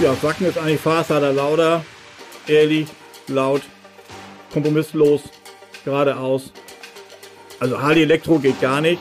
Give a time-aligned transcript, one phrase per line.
[0.00, 1.84] Ja, Wacken ist eigentlich Fahrradler lauter,
[2.46, 2.88] ehrlich,
[3.28, 3.62] laut,
[4.52, 5.22] kompromisslos,
[5.84, 6.52] geradeaus.
[7.60, 9.00] Also Harley Elektro geht gar nicht.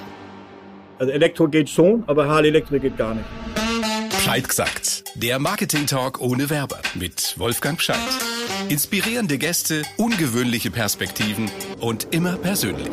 [0.99, 3.25] Also Elektro geht schon, aber Harley Elektro geht gar nicht.
[4.23, 5.03] Scheid gesagt.
[5.15, 7.97] Der Marketing Talk ohne Werber mit Wolfgang Scheid.
[8.69, 11.49] Inspirierende Gäste, ungewöhnliche Perspektiven
[11.79, 12.91] und immer persönlich.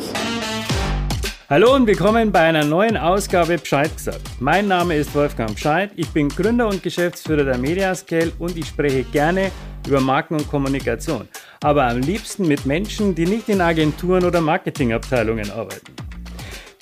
[1.49, 4.21] Hallo und willkommen bei einer neuen Ausgabe Bescheid gesagt.
[4.39, 9.01] Mein Name ist Wolfgang Bescheid, ich bin Gründer und Geschäftsführer der Mediascale und ich spreche
[9.01, 9.49] gerne
[9.87, 11.27] über Marken und Kommunikation.
[11.63, 15.91] Aber am liebsten mit Menschen, die nicht in Agenturen oder Marketingabteilungen arbeiten.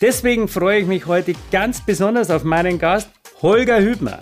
[0.01, 3.09] Deswegen freue ich mich heute ganz besonders auf meinen Gast
[3.41, 4.19] Holger Hübner,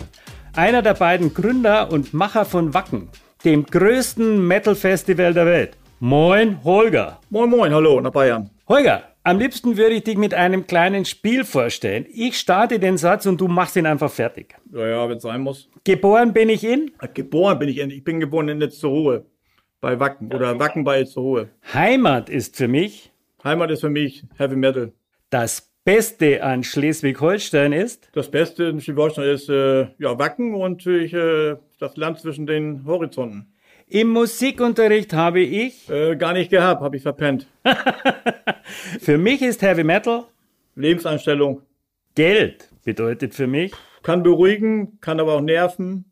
[0.54, 3.08] einer der beiden Gründer und Macher von Wacken,
[3.44, 5.76] dem größten Metal-Festival der Welt.
[5.98, 7.18] Moin, Holger.
[7.30, 8.48] Moin, moin, hallo nach Bayern.
[8.68, 12.06] Holger, am liebsten würde ich dich mit einem kleinen Spiel vorstellen.
[12.08, 14.54] Ich starte den Satz und du machst ihn einfach fertig.
[14.72, 15.68] Ja, ja, wenn es sein muss.
[15.82, 16.92] Geboren bin ich in?
[17.12, 19.26] Geboren bin ich in, ich bin geboren in Itzehoe.
[19.80, 21.48] Bei Wacken oder Wacken bei Itzehoe.
[21.74, 23.12] Heimat ist für mich?
[23.42, 24.92] Heimat ist für mich Heavy Metal.
[25.30, 28.08] Das Beste an Schleswig-Holstein ist?
[28.12, 32.84] Das Beste in Schleswig-Holstein ist äh, ja, Wacken und natürlich äh, das Land zwischen den
[32.86, 33.52] Horizonten.
[33.88, 37.48] Im Musikunterricht habe ich äh, gar nicht gehabt, habe ich verpennt.
[39.00, 40.24] für mich ist Heavy Metal
[40.74, 41.62] Lebenseinstellung.
[42.14, 43.72] Geld bedeutet für mich
[44.06, 46.04] kann beruhigen, kann aber auch nerven.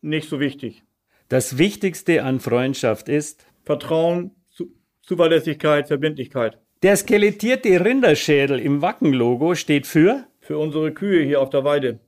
[0.00, 0.84] Nicht so wichtig.
[1.28, 6.60] Das Wichtigste an Freundschaft ist Vertrauen, Zu Zuverlässigkeit, Verbindlichkeit.
[6.84, 11.98] Der skelettierte Rinderschädel im Wackenlogo steht für für unsere Kühe hier auf der Weide.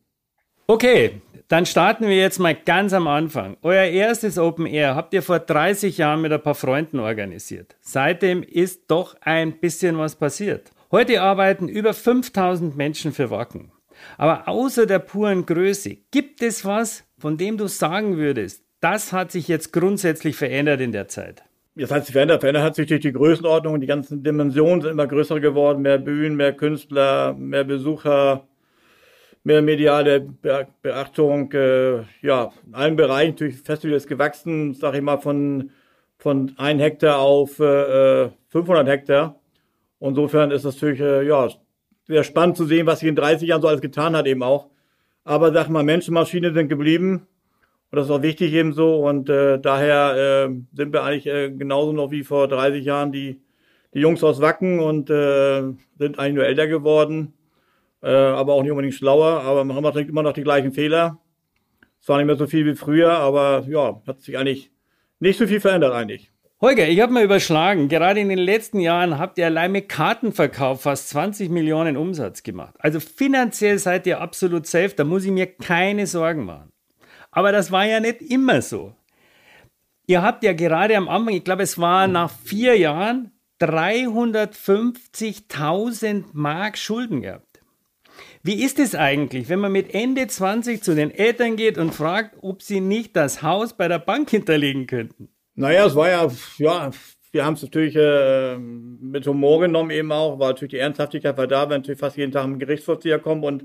[0.68, 3.56] Okay, dann starten wir jetzt mal ganz am Anfang.
[3.62, 7.76] Euer erstes Open Air habt ihr vor 30 Jahren mit ein paar Freunden organisiert.
[7.80, 10.70] Seitdem ist doch ein bisschen was passiert.
[10.92, 13.72] Heute arbeiten über 5000 Menschen für Wacken.
[14.18, 19.32] Aber außer der puren Größe, gibt es was, von dem du sagen würdest, das hat
[19.32, 21.42] sich jetzt grundsätzlich verändert in der Zeit?
[21.74, 22.40] Das hat sich verändert.
[22.40, 23.80] Verändert hat sich durch die Größenordnung.
[23.80, 25.82] Die ganzen Dimensionen sind immer größer geworden.
[25.82, 28.46] Mehr Bühnen, mehr Künstler, mehr Besucher,
[29.48, 30.20] mehr mediale
[30.82, 33.30] Beachtung, äh, ja, in allen Bereichen.
[33.30, 35.70] Natürlich, Festival ist gewachsen, sag ich mal, von,
[36.18, 39.40] von 1 Hektar auf äh, 500 Hektar.
[40.00, 41.48] Insofern ist es natürlich, äh, ja,
[42.06, 44.68] sehr spannend zu sehen, was sich in 30 Jahren so alles getan hat eben auch.
[45.24, 47.26] Aber sag mal, Menschenmaschine sind geblieben.
[47.90, 48.96] Und das ist auch wichtig eben so.
[48.96, 53.40] Und äh, daher äh, sind wir eigentlich äh, genauso noch wie vor 30 Jahren die,
[53.94, 55.62] die Jungs aus Wacken und äh,
[55.98, 57.32] sind eigentlich nur älter geworden
[58.02, 61.18] äh, aber auch nicht unbedingt schlauer, aber man macht immer noch die gleichen Fehler.
[62.00, 64.70] Zwar nicht mehr so viel wie früher, aber ja, hat sich eigentlich
[65.18, 66.30] nicht so viel verändert eigentlich.
[66.60, 70.82] Holger, ich habe mal überschlagen, gerade in den letzten Jahren habt ihr allein mit Kartenverkauf
[70.82, 72.74] fast 20 Millionen Umsatz gemacht.
[72.80, 76.72] Also finanziell seid ihr absolut safe, da muss ich mir keine Sorgen machen.
[77.30, 78.92] Aber das war ja nicht immer so.
[80.08, 83.30] Ihr habt ja gerade am Anfang, ich glaube, es war nach vier Jahren,
[83.60, 87.47] 350.000 Mark Schulden gehabt.
[88.42, 92.36] Wie ist es eigentlich, wenn man mit Ende 20 zu den Eltern geht und fragt,
[92.40, 95.28] ob sie nicht das Haus bei der Bank hinterlegen könnten?
[95.54, 96.28] Naja, es war ja,
[96.58, 96.90] ja,
[97.32, 101.46] wir haben es natürlich äh, mit Humor genommen eben auch, weil natürlich die Ernsthaftigkeit war
[101.46, 103.64] da, wenn natürlich fast jeden Tag ein Gerichtsvollzieher kommt und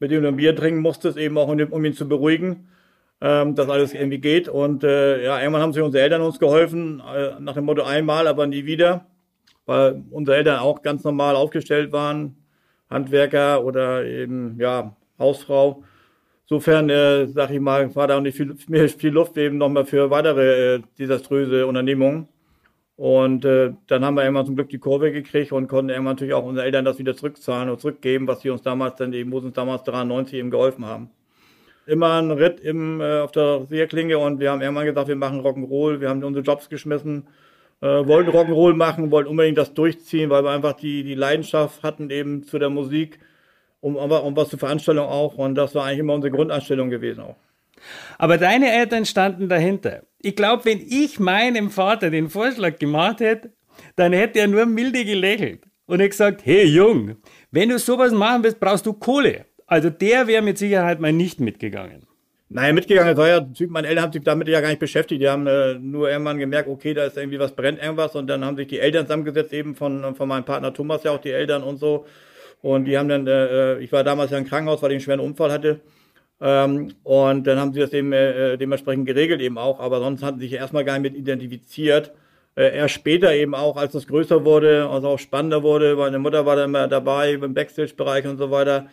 [0.00, 2.68] mit dem du ein Bier trinken musstest, eben auch um ihn zu beruhigen,
[3.20, 4.48] ähm, dass alles irgendwie geht.
[4.48, 8.26] Und äh, ja, irgendwann haben sich unsere Eltern uns geholfen, äh, nach dem Motto einmal,
[8.26, 9.06] aber nie wieder,
[9.66, 12.43] weil unsere Eltern auch ganz normal aufgestellt waren,
[12.90, 15.82] Handwerker oder eben ja Hausfrau.
[16.46, 19.86] Insofern, äh, sag ich mal, war da auch nicht viel, mehr viel Luft eben nochmal
[19.86, 22.28] für weitere äh, desaströse Unternehmungen.
[22.96, 26.34] Und äh, dann haben wir irgendwann zum Glück die Kurve gekriegt und konnten irgendwann natürlich
[26.34, 29.40] auch unseren Eltern das wieder zurückzahlen und zurückgeben, was sie uns damals dann eben, wo
[29.40, 31.10] sie uns damals 93 eben geholfen haben.
[31.86, 35.40] Immer ein Ritt im, äh, auf der Seerklinge und wir haben irgendwann gesagt, wir machen
[35.40, 37.26] Rock'n'Roll, wir haben unsere Jobs geschmissen
[37.80, 42.10] äh, wollten Rock'n'Roll machen, wollten unbedingt das durchziehen, weil wir einfach die, die Leidenschaft hatten
[42.10, 43.18] eben zu der Musik,
[43.80, 45.36] um, um was zur Veranstaltung auch.
[45.36, 47.36] Und das war eigentlich immer unsere Grundeinstellung gewesen auch.
[48.18, 50.02] Aber deine Eltern standen dahinter.
[50.20, 53.52] Ich glaube, wenn ich meinem Vater den Vorschlag gemacht hätte,
[53.96, 57.16] dann hätte er nur milde gelächelt und hätte gesagt, hey Jung,
[57.50, 59.44] wenn du sowas machen willst, brauchst du Kohle.
[59.66, 62.06] Also der wäre mit Sicherheit mal nicht mitgegangen.
[62.50, 65.20] Naja, mitgegangen war ja, meine Eltern haben sich damit ja gar nicht beschäftigt.
[65.22, 68.14] Die haben äh, nur irgendwann gemerkt, okay, da ist irgendwie was, brennt irgendwas.
[68.14, 71.20] Und dann haben sich die Eltern zusammengesetzt, eben von, von meinem Partner Thomas ja auch
[71.20, 72.06] die Eltern und so.
[72.62, 75.00] Und die haben dann, äh, äh ich war damals ja im Krankenhaus, weil ich einen
[75.00, 75.80] schweren Unfall hatte.
[76.40, 79.80] Ähm, und dann haben sie das eben äh, äh, dementsprechend geregelt eben auch.
[79.80, 82.12] Aber sonst hatten sie sich erstmal gar nicht mit identifiziert.
[82.56, 85.96] Äh, erst später eben auch, als es größer wurde, also auch spannender wurde.
[85.96, 88.88] Meine Mutter war dann immer dabei im Backstage-Bereich und so weiter.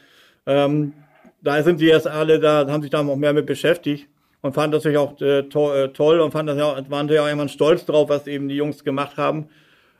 [0.47, 0.93] Ähm,
[1.41, 4.07] da sind sie erst alle da, haben sich da auch mehr mit beschäftigt.
[4.41, 7.05] und fanden das natürlich auch äh, to äh, toll und fanden das ja, auch, waren
[7.05, 9.49] natürlich auch immer stolz drauf, was eben die Jungs gemacht haben.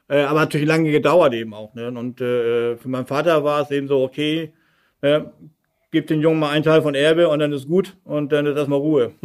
[0.08, 1.74] Äh, aber natürlich lange gedauert eben auch.
[1.74, 1.88] Ne?
[1.88, 4.54] Und äh, für meinen Vater war es eben so, okay,
[5.02, 5.22] äh,
[5.92, 8.58] gib den Jungen mal einen Teil von Erbe und dann ist gut und dann ist
[8.58, 9.14] erstmal Ruhe.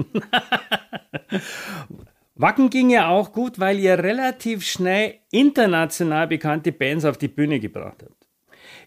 [2.35, 7.61] Wacken ging ja auch gut, weil ihr relativ schnell international bekannte Bands auf die Bühne
[7.61, 8.26] gebracht habt.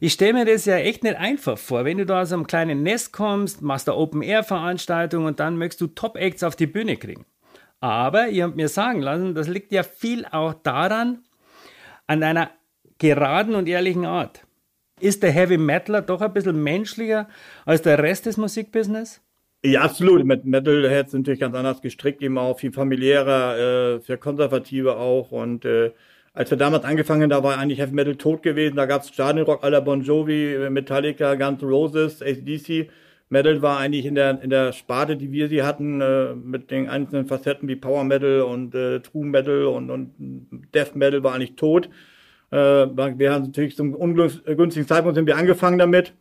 [0.01, 2.83] Ich stelle mir das ja echt nicht einfach vor, wenn du da aus einem kleinen
[2.83, 7.25] Nest kommst, machst da Open-Air-Veranstaltung und dann möchtest du Top-Acts auf die Bühne kriegen.
[7.81, 11.23] Aber ihr habt mir sagen lassen, das liegt ja viel auch daran,
[12.07, 12.49] an deiner
[12.97, 14.45] geraden und ehrlichen Art.
[15.01, 17.27] Ist der Heavy Metaler doch ein bisschen menschlicher
[17.65, 19.21] als der Rest des Musikbusiness?
[19.63, 20.23] Ja, absolut.
[20.25, 25.31] Mit Metalheads sind natürlich ganz anders gestrickt, eben auch viel familiärer, äh, sehr konservativer auch.
[25.31, 25.91] Und äh,
[26.33, 28.75] als wir damals angefangen haben, da war eigentlich Heavy Metal tot gewesen.
[28.75, 32.89] Da gab es Stadionrock aller Bon Jovi, Metallica, Guns Roses, ACDC.
[33.29, 36.89] Metal war eigentlich in der, in der Sparte, die wir sie hatten, äh, mit den
[36.89, 40.13] einzelnen Facetten wie Power Metal und äh, True Metal und, und
[40.73, 41.89] Death Metal war eigentlich tot.
[42.51, 46.13] Äh, wir haben natürlich zum ungünstigen Zeitpunkt sind wir angefangen damit.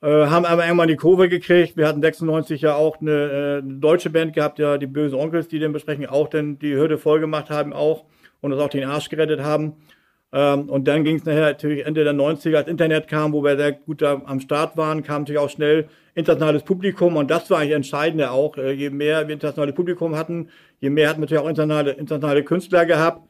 [0.00, 1.76] Äh, haben aber irgendwann die Kurve gekriegt.
[1.76, 5.48] Wir hatten 96 ja auch eine, äh, eine deutsche Band gehabt, ja, die bösen Onkels,
[5.48, 8.04] die den besprechen, auch denn die Hürde voll gemacht haben auch
[8.44, 9.76] und uns auch den Arsch gerettet haben.
[10.32, 13.56] Ähm, und dann ging es nachher natürlich Ende der 90er, als Internet kam, wo wir
[13.56, 17.60] sehr gut da am Start waren, kam natürlich auch schnell internationales Publikum und das war
[17.60, 18.58] eigentlich entscheidend auch.
[18.58, 20.50] Äh, je mehr wir internationales Publikum hatten,
[20.80, 23.22] je mehr hatten wir natürlich auch internationale, internationale Künstler gehabt.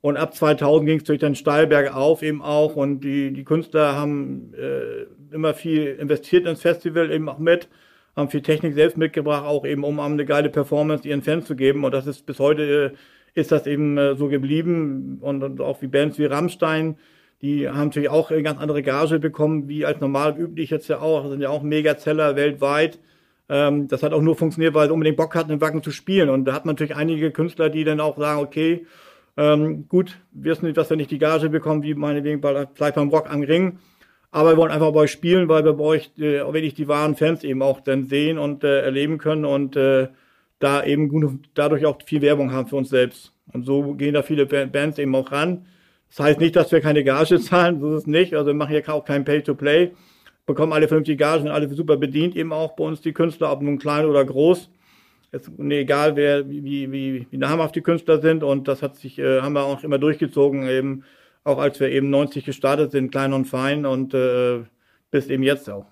[0.00, 3.96] Und ab 2000 ging es durch den Steilberg auf eben auch und die, die Künstler
[3.96, 7.68] haben äh, immer viel investiert ins Festival eben auch mit,
[8.14, 11.84] haben viel Technik selbst mitgebracht, auch eben um eine geile Performance ihren Fans zu geben
[11.84, 12.96] und das ist bis heute äh,
[13.38, 16.96] ist das eben äh, so geblieben und, und auch wie Bands wie Rammstein,
[17.40, 21.00] die haben natürlich auch eine ganz andere Gage bekommen, wie als normal üblich jetzt ja
[21.00, 22.98] auch, das sind ja auch Megazeller weltweit.
[23.48, 26.28] Ähm, das hat auch nur funktioniert, weil sie unbedingt Bock hatten, im Wacken zu spielen
[26.28, 28.86] und da hat man natürlich einige Künstler, die dann auch sagen, okay,
[29.38, 32.96] ähm, gut, wir wissen nicht, dass wir nicht die Gage bekommen, wie meinetwegen bei, vielleicht
[32.96, 33.78] beim Rock am Ring.
[34.32, 37.14] Aber wir wollen einfach bei euch spielen, weil wir bei euch äh, wirklich die wahren
[37.14, 40.08] Fans eben auch dann sehen und äh, erleben können und äh,
[40.58, 43.32] da eben gut, dadurch auch viel Werbung haben für uns selbst.
[43.52, 45.66] Und so gehen da viele Bands eben auch ran.
[46.10, 48.34] Das heißt nicht, dass wir keine Gage zahlen, so ist es nicht.
[48.34, 49.92] Also wir machen hier auch kein Pay-to-Play,
[50.46, 53.78] bekommen alle vernünftige Gagen, alle super bedient eben auch bei uns die Künstler, ob nun
[53.78, 54.70] klein oder groß
[55.30, 59.40] ist egal wer, wie, wie, wie namhaft die Künstler sind und das hat sich, äh,
[59.40, 61.04] haben wir auch immer durchgezogen, eben
[61.44, 64.60] auch als wir eben 90 gestartet sind, klein und fein und äh,
[65.10, 65.86] bis eben jetzt auch.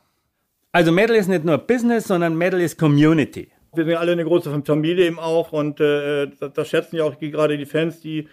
[0.73, 3.49] Also Metal ist nicht nur Business, sondern Metal ist Community.
[3.77, 7.19] Wir sind alle eine große Familie eben auch und äh, das, das schätzen ja auch
[7.19, 8.29] gerade die Fans, die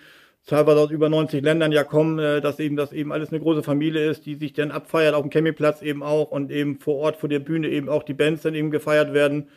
[0.46, 3.64] teilweise aus über 90 Ländern ja kommen, äh, dass eben das eben alles eine große
[3.64, 7.18] Familie ist, die sich dann abfeiert auf dem Campingplatz eben auch und eben vor Ort
[7.18, 9.48] vor der Bühne eben auch die Bands dann eben gefeiert werden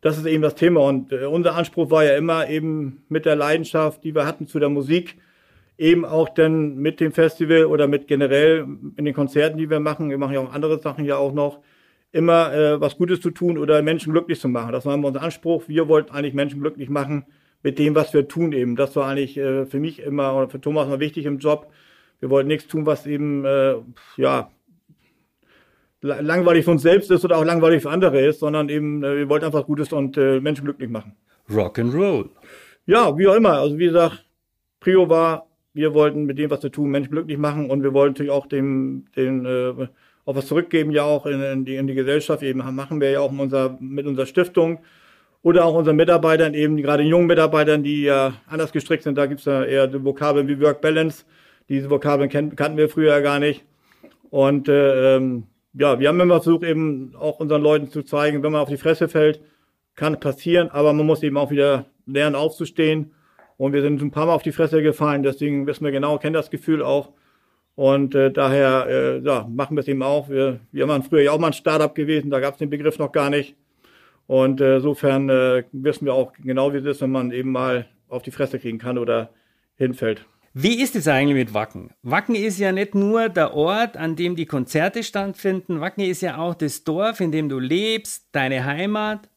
[0.00, 0.80] das ist eben das Thema.
[0.82, 4.58] Und äh, unser Anspruch war ja immer eben mit der Leidenschaft, die wir hatten zu
[4.58, 5.16] der Musik,
[5.78, 8.66] eben auch dann mit dem Festival oder mit generell
[8.96, 11.60] in den Konzerten, die wir machen, wir machen ja auch andere Sachen ja auch noch,
[12.12, 14.72] immer äh, was Gutes zu tun oder Menschen glücklich zu machen.
[14.72, 15.64] Das war immer unser Anspruch.
[15.66, 17.26] Wir wollten eigentlich Menschen glücklich machen
[17.62, 18.76] mit dem, was wir tun eben.
[18.76, 21.70] Das war eigentlich äh, für mich immer oder für Thomas immer wichtig im Job.
[22.20, 23.74] Wir wollten nichts tun, was eben äh,
[24.16, 24.50] ja
[26.00, 29.28] langweilig für uns selbst ist oder auch langweilig für andere ist, sondern eben, äh, wir
[29.28, 31.16] wollten einfach Gutes und äh, Menschen glücklich machen.
[31.52, 32.30] Rock and Roll.
[32.86, 33.54] Ja, wie auch immer.
[33.54, 34.24] Also wie gesagt,
[34.80, 38.12] Prio war, wir wollten mit dem, was wir tun, Menschen glücklich machen und wir wollen
[38.12, 39.88] natürlich auch dem, den, äh,
[40.26, 42.42] auch was zurückgeben, ja auch in, in, die, in die Gesellschaft.
[42.42, 44.80] Eben machen wir ja auch mit unserer, mit unserer Stiftung
[45.42, 49.16] oder auch unseren Mitarbeitern, eben gerade jungen Mitarbeitern, die ja anders gestrickt sind.
[49.16, 51.24] Da gibt's ja eher die Vokabeln wie Work Balance.
[51.68, 53.64] Diese Vokabeln kannten wir früher gar nicht.
[54.30, 58.52] Und äh, ähm, ja, wir haben immer versucht, eben auch unseren Leuten zu zeigen, wenn
[58.52, 59.40] man auf die Fresse fällt,
[59.94, 63.12] kann passieren, aber man muss eben auch wieder lernen aufzustehen.
[63.56, 66.34] Und wir sind ein paar Mal auf die Fresse gefallen, deswegen wissen wir genau, kennen
[66.34, 67.12] das Gefühl auch.
[67.76, 70.28] Und äh, daher äh, ja, machen wir es eben auch.
[70.28, 72.98] Wir, wir waren früher ja auch mal ein Startup gewesen, da gab es den Begriff
[72.98, 73.54] noch gar nicht.
[74.26, 77.86] Und äh, insofern äh, wissen wir auch genau, wie es ist, wenn man eben mal
[78.08, 79.30] auf die Fresse kriegen kann oder
[79.76, 80.24] hinfällt.
[80.54, 81.90] Wie ist es eigentlich mit Wacken?
[82.02, 85.82] Wacken ist ja nicht nur der Ort, an dem die Konzerte stattfinden.
[85.82, 89.28] Wacken ist ja auch das Dorf, in dem du lebst, deine Heimat.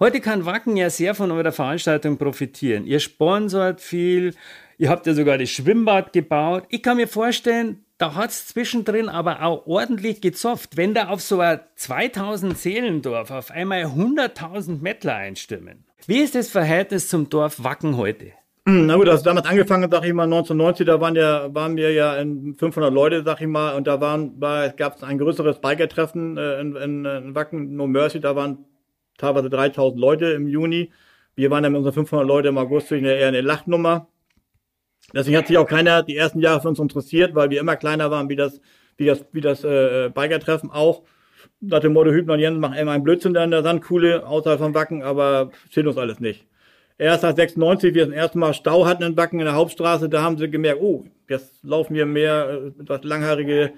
[0.00, 2.86] Heute kann Wacken ja sehr von eurer Veranstaltung profitieren.
[2.86, 4.34] Ihr sponsort viel,
[4.78, 6.64] ihr habt ja sogar das Schwimmbad gebaut.
[6.70, 10.76] Ich kann mir vorstellen, da hat es zwischendrin aber auch ordentlich gezopft.
[10.76, 15.84] Wenn da auf so ein 2000 Seelendorf auf einmal 100.000 Mettler einstimmen.
[16.06, 18.32] Wie ist das Verhältnis zum Dorf Wacken heute?
[18.70, 22.16] Na gut, also damals angefangen, sag ich mal, 1990, da waren ja, waren wir ja
[22.16, 26.36] in 500 Leute, sag ich mal, und da waren, war, gab es ein größeres Biker-Treffen
[26.36, 28.66] äh, in, in, in Wacken, No Mercy, da waren
[29.16, 30.92] teilweise 3000 Leute im Juni.
[31.34, 34.08] Wir waren dann mit unseren 500 Leuten im August eher eine Lachnummer.
[35.14, 38.10] Deswegen hat sich auch keiner die ersten Jahre für uns interessiert, weil wir immer kleiner
[38.10, 38.60] waren, wie das,
[38.96, 41.02] wie das, wie das äh, Biker-Treffen auch.
[41.60, 44.60] Nach dem Motto Hübner und Jens machen immer einen Blödsinn da in der Sandkuhle außerhalb
[44.60, 46.46] von Wacken, aber zählt uns alles nicht.
[46.98, 50.22] Erst als 96 wir das erste Mal Stau hatten in Wacken in der Hauptstraße, da
[50.22, 53.72] haben sie gemerkt, oh, jetzt laufen hier mehr äh, langhaarige,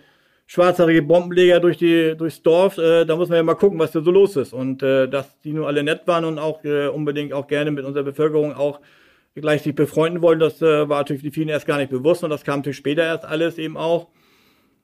[0.47, 4.01] schwarzhaarige Bombenleger durch die, durchs Dorf, äh, da muss man ja mal gucken, was da
[4.01, 4.53] so los ist.
[4.53, 7.85] Und äh, dass die nur alle nett waren und auch äh, unbedingt auch gerne mit
[7.85, 8.81] unserer Bevölkerung auch
[9.35, 12.31] gleich sich befreunden wollen, das äh, war natürlich die vielen erst gar nicht bewusst und
[12.31, 14.09] das kam natürlich später erst alles eben auch.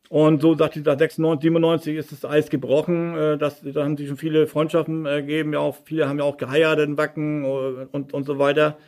[0.08, 3.16] Und so sagt ich, seit 96, 97 ist das Eis gebrochen.
[3.16, 5.52] Äh, das, da haben sich schon viele Freundschaften ergeben.
[5.52, 8.78] Ja, auch viele haben ja auch geheiratet in Wacken äh, und, und so weiter.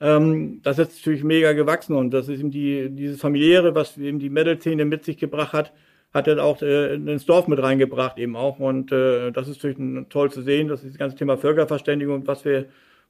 [0.00, 4.18] Ähm, das ist natürlich mega gewachsen und das ist eben die, dieses familiäre, was eben
[4.18, 5.72] die Metal-Szene mit sich gebracht hat,
[6.12, 8.58] hat er auch äh, ins Dorf mit reingebracht eben auch.
[8.58, 12.66] Und äh, das ist natürlich toll zu sehen, dass das ganze Thema Völkerverständigung, was wir,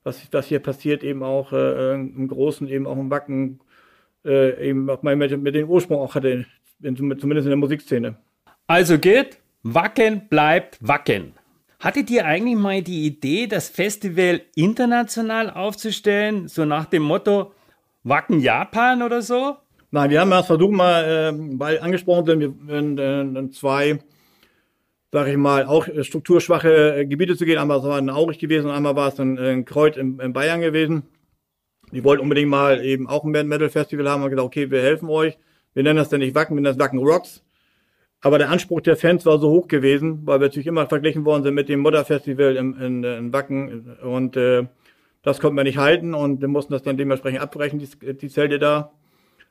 [0.07, 3.61] was, was hier passiert, eben auch äh, im Großen, eben auch im Wacken,
[4.25, 6.47] äh, eben auch mal mit, mit dem Ursprung auch hatte,
[6.81, 8.17] zumindest in der Musikszene.
[8.67, 11.33] Also geht, Wacken bleibt Wacken.
[11.81, 17.53] Hattet ihr eigentlich mal die Idee, das Festival international aufzustellen, so nach dem Motto
[18.03, 19.57] Wacken Japan oder so?
[19.91, 22.97] Nein, wir haben das versucht mal, äh, weil angesprochen sind, wir in,
[23.37, 23.99] in zwei,
[25.13, 27.59] sag ich mal, auch strukturschwache äh, Gebiete zu gehen.
[27.59, 30.61] Einmal war es in Aurich gewesen einmal war es in, in Kreuz in, in Bayern
[30.61, 31.05] gewesen.
[31.93, 35.09] Die wollten unbedingt mal eben auch ein Metal Festival haben und gesagt, okay, wir helfen
[35.09, 35.39] euch.
[35.75, 37.45] Wir nennen das dann nicht Wacken, wir nennen das Wacken Rocks.
[38.21, 41.45] Aber der Anspruch der Fans war so hoch gewesen, weil wir natürlich immer verglichen worden
[41.45, 43.97] sind mit dem Modder Festival in, in, in Wacken.
[44.03, 44.67] Und äh,
[45.23, 48.59] das konnten wir nicht halten und wir mussten das dann dementsprechend abbrechen, die, die Zelte
[48.59, 48.93] da.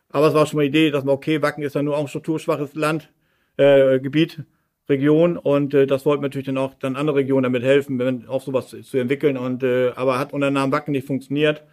[0.10, 2.02] Aber es war schon mal die Idee, dass man, okay, Wacken ist ja nur auch
[2.02, 3.12] ein strukturschwaches Land,
[3.58, 4.44] äh, Gebiet,
[4.88, 8.27] Region und äh, das wollten wir natürlich dann auch dann andere Regionen damit helfen, wenn,
[8.27, 9.38] auch sowas zu, zu entwickeln.
[9.38, 11.63] Und äh, aber hat unter Namen Wacken nicht funktioniert.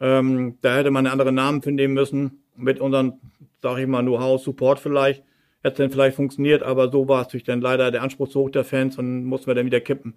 [0.00, 3.20] Ähm, da hätte man einen anderen Namen finden müssen mit unseren
[3.64, 5.24] sage ich mal, Know-how, Support vielleicht,
[5.62, 8.50] hätte dann vielleicht funktioniert, aber so war es natürlich dann leider der Anspruch zu hoch
[8.50, 10.14] der Fans und mussten wir dann wieder kippen.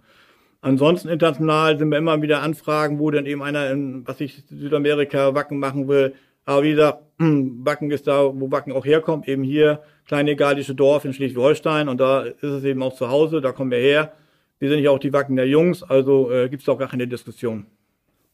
[0.60, 5.34] Ansonsten international sind wir immer wieder Anfragen, wo dann eben einer in, was ich Südamerika
[5.34, 6.14] Wacken machen will.
[6.48, 11.04] Aber wie gesagt, Wacken ist da, wo Wacken auch herkommt, eben hier, kleine galische Dorf
[11.04, 14.14] in Schleswig-Holstein und da ist es eben auch zu Hause, da kommen wir her.
[14.58, 17.06] Wir sind ja auch die Wacken der Jungs, also äh, gibt es auch gar keine
[17.06, 17.66] Diskussion.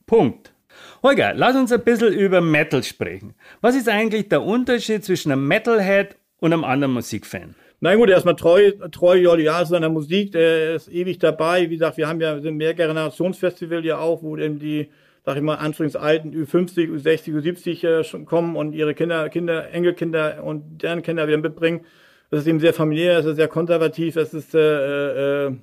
[0.06, 0.54] Punkt.
[1.02, 3.34] Holger, lass uns ein bisschen über Metal sprechen.
[3.62, 7.56] Was ist eigentlich der Unterschied zwischen einem Metalhead und einem anderen Musikfan?
[7.80, 11.68] Na gut, erstmal treu, treu Jolial seiner Musik, der ist ewig dabei.
[11.70, 14.90] Wie gesagt, wir haben ja ein Mehrgenerationsfestival ja auch, wo eben die,
[15.26, 20.44] sag ich mal, anstrengungsalten Ü50, Ü60, Ü70 äh, schon kommen und ihre Kinder, Kinder, Enkelkinder
[20.44, 21.86] und deren Kinder wieder mitbringen.
[22.30, 25.56] Das ist eben sehr familiär, es ist sehr konservativ, es ist äh, äh,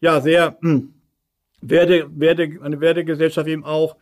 [0.00, 0.94] ja sehr mh, hm,
[1.60, 3.96] Werde, Werde, eine Wertegesellschaft eben auch.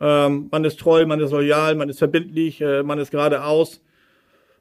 [0.00, 3.80] Ähm, man ist treu, man ist loyal, man ist verbindlich, äh, man ist geradeaus.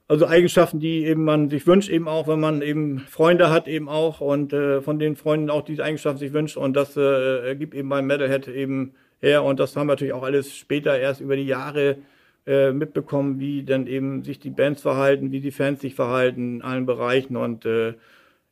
[0.08, 3.90] Also Eigenschaften, die eben man sich wünscht, eben auch, wenn man eben Freunde hat, eben
[3.90, 7.74] auch und äh, von den Freunden auch diese Eigenschaften sich wünscht und das äh, gibt
[7.74, 11.36] eben beim Metalhead eben her und das haben wir natürlich auch alles später erst über
[11.36, 11.98] die Jahre
[12.46, 16.62] äh, mitbekommen, wie dann eben sich die Bands verhalten, wie die Fans sich verhalten in
[16.62, 17.94] allen Bereichen und äh,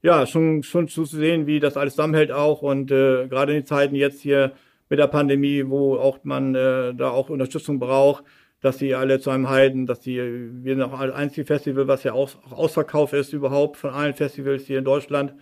[0.02, 3.66] ja, schon, schon zu sehen, wie das alles zusammenhält auch und äh, gerade in den
[3.66, 4.54] Zeiten jetzt hier
[4.90, 8.24] mit der Pandemie, wo auch man äh, da auch Unterstützung braucht,
[8.62, 12.04] dass sie alle zu einem halten, dass die, wir sind auch als einzige Festival, was
[12.04, 15.34] ja auch, ausverkauft ist überhaupt von allen Festivals hier in Deutschland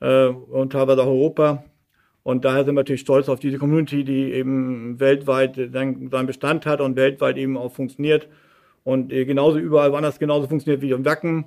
[0.00, 1.64] äh, und teilweise auch Europa.
[2.24, 6.80] Und daher sind wir natürlich stolz auf diese Community, die eben weltweit seinen, Bestand hat
[6.80, 8.28] und weltweit eben auch funktioniert.
[8.82, 11.44] Und äh, genauso überall woanders genauso funktioniert wie im Wacken.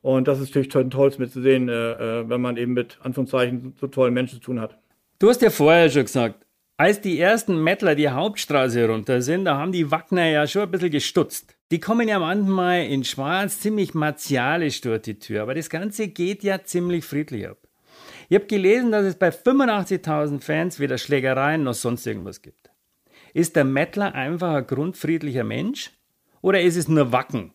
[0.00, 3.88] Und das ist natürlich toll, toll mitzusehen, äh, äh, wenn man eben mit Anführungszeichen so
[3.88, 4.78] tollen Menschen zu tun hat.
[5.18, 9.56] Du hast ja vorher schon gesagt, als die ersten Mettler die Hauptstraße runter sind, da
[9.56, 11.56] haben die Wagner ja schon ein bisschen gestutzt.
[11.70, 16.42] Die kommen ja manchmal in Schwarz ziemlich martialisch durch die Tür, aber das Ganze geht
[16.42, 17.58] ja ziemlich friedlich ab.
[18.32, 22.70] Ich habe gelesen, dass es bei 85.000 Fans weder Schlägereien noch sonst irgendwas gibt.
[23.34, 25.90] Ist der Mettler einfach ein grundfriedlicher Mensch?
[26.40, 27.52] Oder ist es nur Wacken,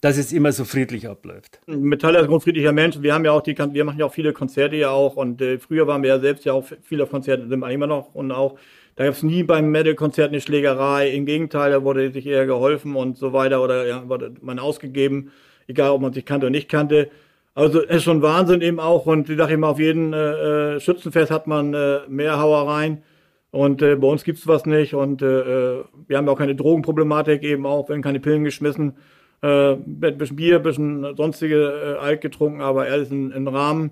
[0.00, 1.60] dass es immer so friedlich abläuft.
[1.66, 3.02] Metall ist ein grundfriedlicher Mensch.
[3.02, 5.58] Wir haben ja auch die, wir machen ja auch viele Konzerte ja auch und äh,
[5.58, 8.60] früher waren wir ja selbst ja auch viele Konzerte, sind wir immer noch und auch
[8.94, 11.10] da gab es nie beim Metal-Konzert eine Schlägerei.
[11.10, 15.32] Im Gegenteil, da wurde sich eher geholfen und so weiter oder ja, wurde man ausgegeben,
[15.66, 17.10] egal ob man sich kannte oder nicht kannte.
[17.54, 20.80] Also es ist schon Wahnsinn eben auch und ich sage immer, auf jedem äh, äh,
[20.80, 23.02] Schützenfest hat man äh, mehr Hauereien
[23.50, 25.40] und äh, bei uns gibt's was nicht und äh,
[25.80, 28.96] äh wir haben auch keine Drogenproblematik eben auch, werden keine Pillen geschmissen
[29.42, 33.90] äh, ein bisschen Bier, ein bisschen sonstige äh, Alk getrunken, aber alles in, in Rahmen.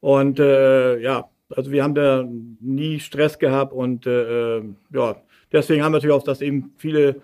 [0.00, 2.24] Und äh, ja, Also wir haben da
[2.60, 5.16] nie Stress gehabt und äh, äh, ja,
[5.52, 7.16] deswegen haben wir natürlich auch, dass eben viele,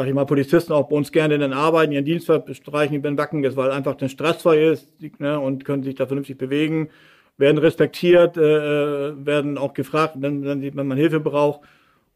[0.00, 3.44] sag ich mal, Polizisten auch bei uns gerne dann arbeiten, ihren Dienst bestreichen, wenn Wacken
[3.44, 4.88] ist, weil einfach dann stressfrei ist
[5.18, 6.88] ne, und können sich da vernünftig bewegen,
[7.36, 11.60] werden respektiert, äh, äh werden auch gefragt, wenn, wenn man Hilfe braucht.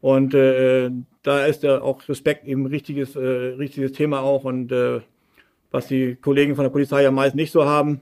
[0.01, 0.89] Und äh,
[1.21, 5.01] da ist ja auch Respekt eben ein richtiges, äh, richtiges Thema auch und äh,
[5.69, 8.01] was die Kollegen von der Polizei ja meist nicht so haben.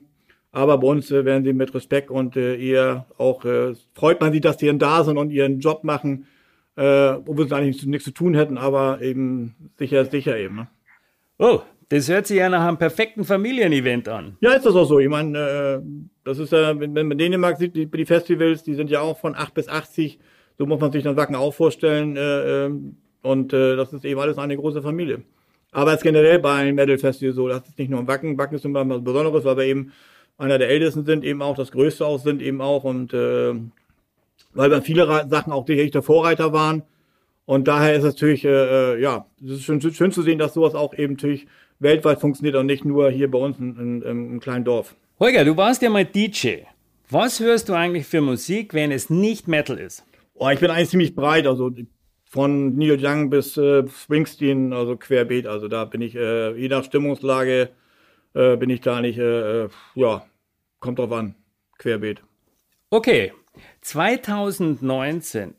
[0.53, 4.31] Aber bei uns äh, werden sie mit Respekt und äh, eher auch äh, freut man
[4.31, 6.27] sich, dass sie da sind und ihren Job machen,
[6.75, 10.55] äh, obwohl sie eigentlich nichts zu tun hätten, aber eben sicher ist sicher eben.
[10.55, 10.67] Ne?
[11.39, 14.37] Oh, das hört sich ja nach einem perfekten Familienevent an.
[14.41, 14.99] Ja, ist das auch so.
[14.99, 15.81] Ich meine, äh,
[16.23, 19.35] das ist ja, wenn man Dänemark sieht, die, die Festivals, die sind ja auch von
[19.35, 20.19] 8 bis 80.
[20.57, 22.17] So muss man sich dann Wacken auch vorstellen.
[22.17, 25.23] Äh, ähm, und äh, das ist eben alles eine große Familie.
[25.71, 28.37] Aber es ist generell bei einem Metal Festival so, das ist nicht nur ein Wacken.
[28.37, 29.91] Wacken ist immer was Besonderes, weil wir eben
[30.37, 33.53] einer der ältesten sind, eben auch das größte auch sind eben auch und äh,
[34.53, 36.83] weil wir viele Sachen auch die echte Vorreiter waren.
[37.45, 38.49] Und daher ist es natürlich, äh,
[38.95, 41.47] äh ja, es ist schön, schön zu sehen, dass sowas auch eben natürlich
[41.79, 44.95] weltweit funktioniert und nicht nur hier bei uns in, in, im kleinen Dorf.
[45.19, 46.63] Holger, du warst ja mal DJ.
[47.09, 50.05] Was hörst du eigentlich für Musik, wenn es nicht Metal ist?
[50.35, 51.71] Oh, ich bin eigentlich ziemlich breit, also
[52.29, 55.45] von Neil Young bis äh, Springsteen, also querbeet.
[55.45, 57.69] Also da bin ich äh, je nach Stimmungslage
[58.33, 60.25] äh, bin ich da nicht, äh, äh, ja,
[60.79, 61.35] kommt drauf an,
[61.77, 62.23] querbeet.
[62.89, 63.33] Okay,
[63.81, 65.55] 2019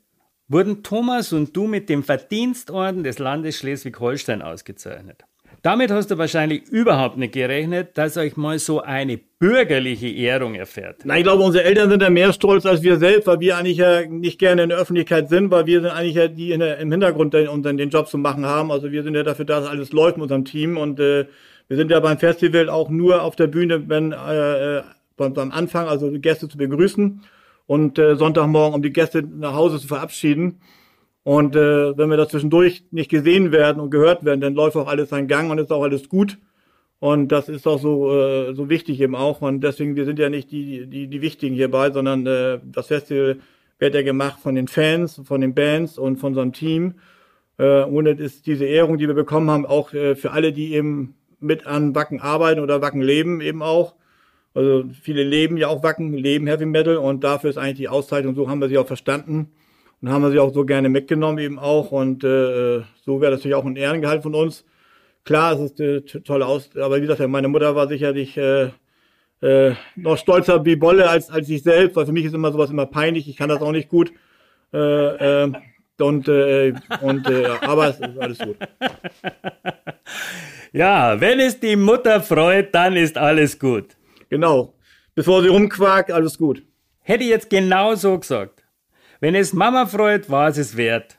[0.49, 5.25] wurden Thomas und du mit dem Verdienstorden des Landes Schleswig-Holstein ausgezeichnet.
[5.63, 11.01] Damit hast du wahrscheinlich überhaupt nicht gerechnet, dass euch mal so eine bürgerliche Ehrung erfährt.
[11.05, 13.79] Na, ich glaube, unsere Eltern sind da mehr stolz als wir selbst, weil wir eigentlich
[13.79, 16.91] ja nicht gerne in der Öffentlichkeit sind, weil wir sind eigentlich ja die der, im
[16.91, 18.71] Hintergrund den, unseren, den Job zu machen haben.
[18.71, 21.27] Also wir sind ja dafür da, dass alles läuft mit unserem Team und äh,
[21.69, 24.83] wir sind ja beim Festival auch nur auf der Bühne, wenn äh, äh
[25.17, 27.23] beim Anfang, also Gäste zu begrüßen
[27.67, 30.61] und äh, Sonntagmorgen, um die Gäste nach Hause zu verabschieden.
[31.23, 34.89] Und äh, wenn wir da zwischendurch nicht gesehen werden und gehört werden, dann läuft auch
[34.89, 36.39] alles seinen Gang und ist auch alles gut.
[37.01, 39.41] Und das ist auch so, äh, so wichtig eben auch.
[39.41, 43.39] Und deswegen, wir sind ja nicht die, die, die Wichtigen hierbei, sondern äh, das Festival
[43.79, 46.95] wird ja gemacht von den Fans, von den Bands und von unserem Team.
[47.59, 50.75] Äh, und es ist diese Ehrung, die wir bekommen haben, auch äh, für alle, die
[50.75, 53.95] eben mit an Wacken arbeiten oder Wacken leben eben auch.
[54.55, 58.37] Also viele leben ja auch Wacken, leben Heavy Metal und dafür ist eigentlich die Auszeichnung,
[58.37, 59.51] so haben wir sie auch verstanden
[60.01, 63.41] und haben wir sie auch so gerne mitgenommen eben auch und äh, so wäre das
[63.41, 64.65] natürlich auch ein Ehrengehalt von uns.
[65.25, 68.71] Klar, es ist eine tolle Aus, aber wie gesagt, meine Mutter war sicherlich äh,
[69.41, 72.71] äh, noch stolzer wie Bolle als als ich selbst, weil für mich ist immer sowas
[72.71, 73.29] immer peinlich.
[73.29, 74.13] Ich kann das auch nicht gut.
[74.73, 75.53] Äh, äh,
[76.01, 78.57] und äh, und äh, aber es ist alles gut.
[80.77, 83.97] Ja, wenn es die Mutter freut, dann ist alles gut.
[84.35, 84.75] Genau.
[85.15, 86.65] Bevor sie rumquakt, alles gut.
[87.03, 88.65] Hätte ich jetzt genau so gesagt.
[89.21, 91.19] Wenn es Mama freut, war es es wert.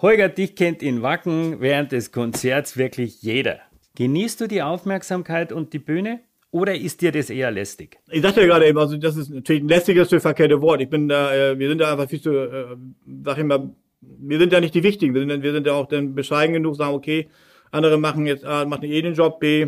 [0.00, 3.58] Holger, dich kennt in Wacken während des Konzerts wirklich jeder.
[3.96, 6.20] Genießt du die Aufmerksamkeit und die Bühne?
[6.50, 7.98] Oder ist dir das eher lästig?
[8.10, 10.80] Ich sagte ja gerade eben, also das ist natürlich ein lästiges verkehrte Wort.
[10.80, 12.76] Ich bin da, äh, wir sind da einfach viel zu, äh,
[13.22, 13.68] sag ich mal,
[14.00, 15.12] wir sind ja nicht die Wichtigen.
[15.12, 17.28] Wir sind, wir sind ja auch dann bescheiden genug, sagen, okay,
[17.70, 19.66] andere machen jetzt A, machen eh den Job, B,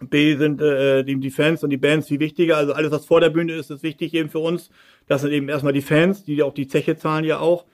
[0.00, 2.56] B sind äh, die, die Fans und die Bands viel wichtiger.
[2.56, 4.70] Also alles, was vor der Bühne ist, ist wichtig eben für uns.
[5.06, 7.66] Das sind eben erstmal die Fans, die auch die Zeche zahlen ja auch.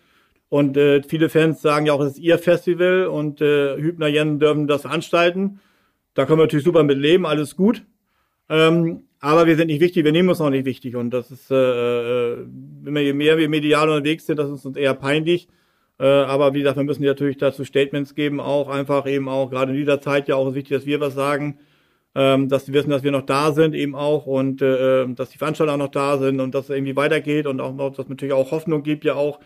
[0.48, 4.38] Und äh, viele Fans sagen ja auch, das ist ihr Festival und äh, Hübner Jen
[4.38, 5.60] dürfen das veranstalten.
[6.14, 7.82] Da können wir natürlich super mit leben, alles gut.
[8.48, 10.96] Ähm, aber wir sind nicht wichtig, wir nehmen uns auch nicht wichtig.
[10.96, 12.46] Und das ist, äh, äh
[12.82, 15.48] wenn wir je mehr wir medial unterwegs sind, das ist uns eher peinlich.
[15.98, 19.72] Äh, aber wie gesagt, wir müssen natürlich dazu Statements geben, auch einfach eben auch, gerade
[19.72, 21.58] in dieser Zeit ja auch wichtig, dass wir was sagen,
[22.14, 25.38] ähm, dass sie wissen, dass wir noch da sind eben auch und äh, dass die
[25.38, 28.34] Veranstalter auch noch da sind und dass es irgendwie weitergeht und auch, dass es natürlich
[28.34, 29.40] auch Hoffnung gibt, ja auch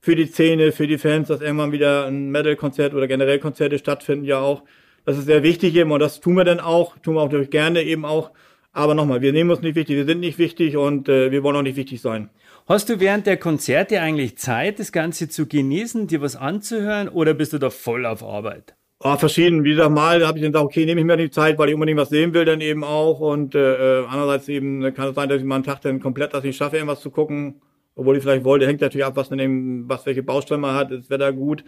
[0.00, 4.24] für die Szene, für die Fans, dass irgendwann wieder ein Metal-Konzert oder generell Konzerte stattfinden,
[4.24, 4.62] ja auch.
[5.04, 7.50] Das ist sehr wichtig eben und das tun wir dann auch, tun wir auch natürlich
[7.50, 8.30] gerne eben auch.
[8.72, 11.56] Aber nochmal, wir nehmen uns nicht wichtig, wir sind nicht wichtig und äh, wir wollen
[11.56, 12.30] auch nicht wichtig sein.
[12.66, 17.34] Hast du während der Konzerte eigentlich Zeit, das Ganze zu genießen, dir was anzuhören oder
[17.34, 18.76] bist du da voll auf Arbeit?
[19.04, 19.64] Oh, verschieden.
[19.64, 21.74] Wie gesagt, mal habe ich dann gesagt, okay, nehme ich mir die Zeit, weil ich
[21.74, 23.18] unbedingt was sehen will, dann eben auch.
[23.18, 26.32] Und äh, äh andererseits eben kann es sein, dass ich mal einen Tag dann komplett
[26.34, 27.60] das nicht schaffe, irgendwas zu gucken,
[27.96, 28.64] obwohl ich vielleicht wollte.
[28.64, 30.92] Hängt natürlich ab, was dann eben, was welche Baustelle man hat.
[30.92, 31.64] Ist Wetter gut,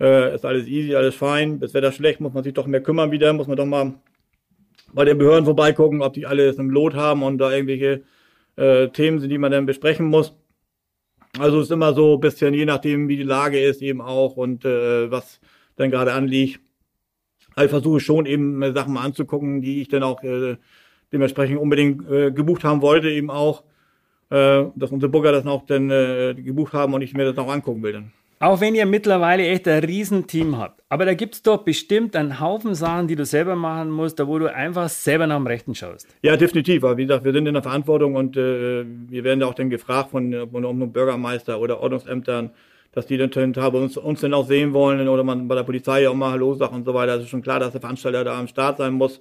[0.00, 1.60] äh, ist alles easy, alles fein.
[1.60, 3.94] Ist Wetter schlecht, muss man sich doch mehr kümmern wieder, muss man doch mal
[4.94, 8.04] bei den Behörden vorbeigucken, ob die alles im Lot haben und da irgendwelche
[8.56, 10.34] äh, Themen sind, die man dann besprechen muss.
[11.38, 14.64] Also ist immer so ein bisschen, je nachdem, wie die Lage ist, eben auch und
[14.64, 15.40] äh, was
[15.76, 16.60] dann gerade anliegt.
[17.60, 20.56] Also ich versuche schon eben Sachen mal anzugucken, die ich dann auch äh,
[21.12, 23.64] dementsprechend unbedingt äh, gebucht haben wollte, eben auch.
[24.30, 27.52] äh, dass unsere Booker das auch dann äh, gebucht haben und ich mir das auch
[27.52, 28.12] angucken will dann.
[28.38, 30.82] Auch wenn ihr mittlerweile echt ein Riesenteam habt.
[30.88, 34.26] Aber da gibt es doch bestimmt einen Haufen Sachen, die du selber machen musst, da
[34.26, 36.08] wo du einfach selber nach dem Rechten schaust.
[36.22, 36.82] Ja, definitiv.
[36.84, 39.68] Aber wie gesagt, wir sind in der Verantwortung und äh, wir werden da auch dann
[39.68, 42.50] gefragt von, von einem Bürgermeister oder Ordnungsämtern,
[42.92, 46.14] dass die dann uns, uns dann auch sehen wollen oder man bei der Polizei auch
[46.14, 47.14] mal Hallo sagt und so weiter.
[47.14, 49.20] Das ist schon klar, dass der Veranstalter da am Start sein muss.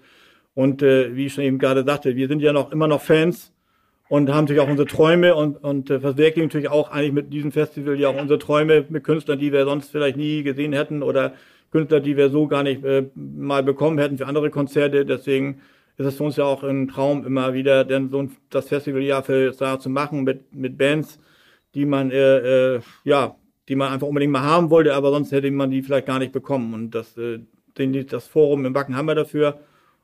[0.55, 3.53] Und äh, wie ich schon eben gerade sagte, wir sind ja noch immer noch Fans
[4.10, 7.51] und haben natürlich auch unsere Träume und, und äh, verwirklichen natürlich auch eigentlich mit diesem
[7.51, 11.34] Festival ja auch unsere Träume mit Künstlern, die wir sonst vielleicht nie gesehen hätten oder
[11.71, 15.05] Künstler, die wir so gar nicht äh, mal bekommen hätten für andere Konzerte.
[15.05, 15.62] Deswegen
[15.97, 19.01] ist es für uns ja auch ein Traum immer wieder, denn so ein, das Festival
[19.01, 21.19] ja für Jahr zu machen mit, mit Bands,
[21.75, 23.36] die man äh, äh, ja,
[23.69, 26.32] die man einfach unbedingt mal haben wollte, aber sonst hätte man die vielleicht gar nicht
[26.32, 26.73] bekommen.
[26.73, 27.39] Und das, äh,
[27.77, 29.60] den, das Forum im Wacken haben wir dafür.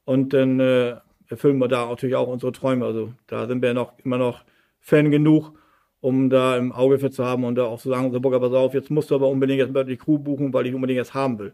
[0.05, 0.95] Und dann äh,
[1.27, 2.85] erfüllen wir da natürlich auch unsere Träume.
[2.85, 4.43] Also da sind wir noch immer noch
[4.79, 5.53] Fan genug,
[5.99, 8.53] um da im Auge für zu haben und da auch zu sagen, unser Burger, pass
[8.53, 11.39] auf, jetzt musst du aber unbedingt jetzt die Crew buchen, weil ich unbedingt jetzt haben
[11.39, 11.53] will.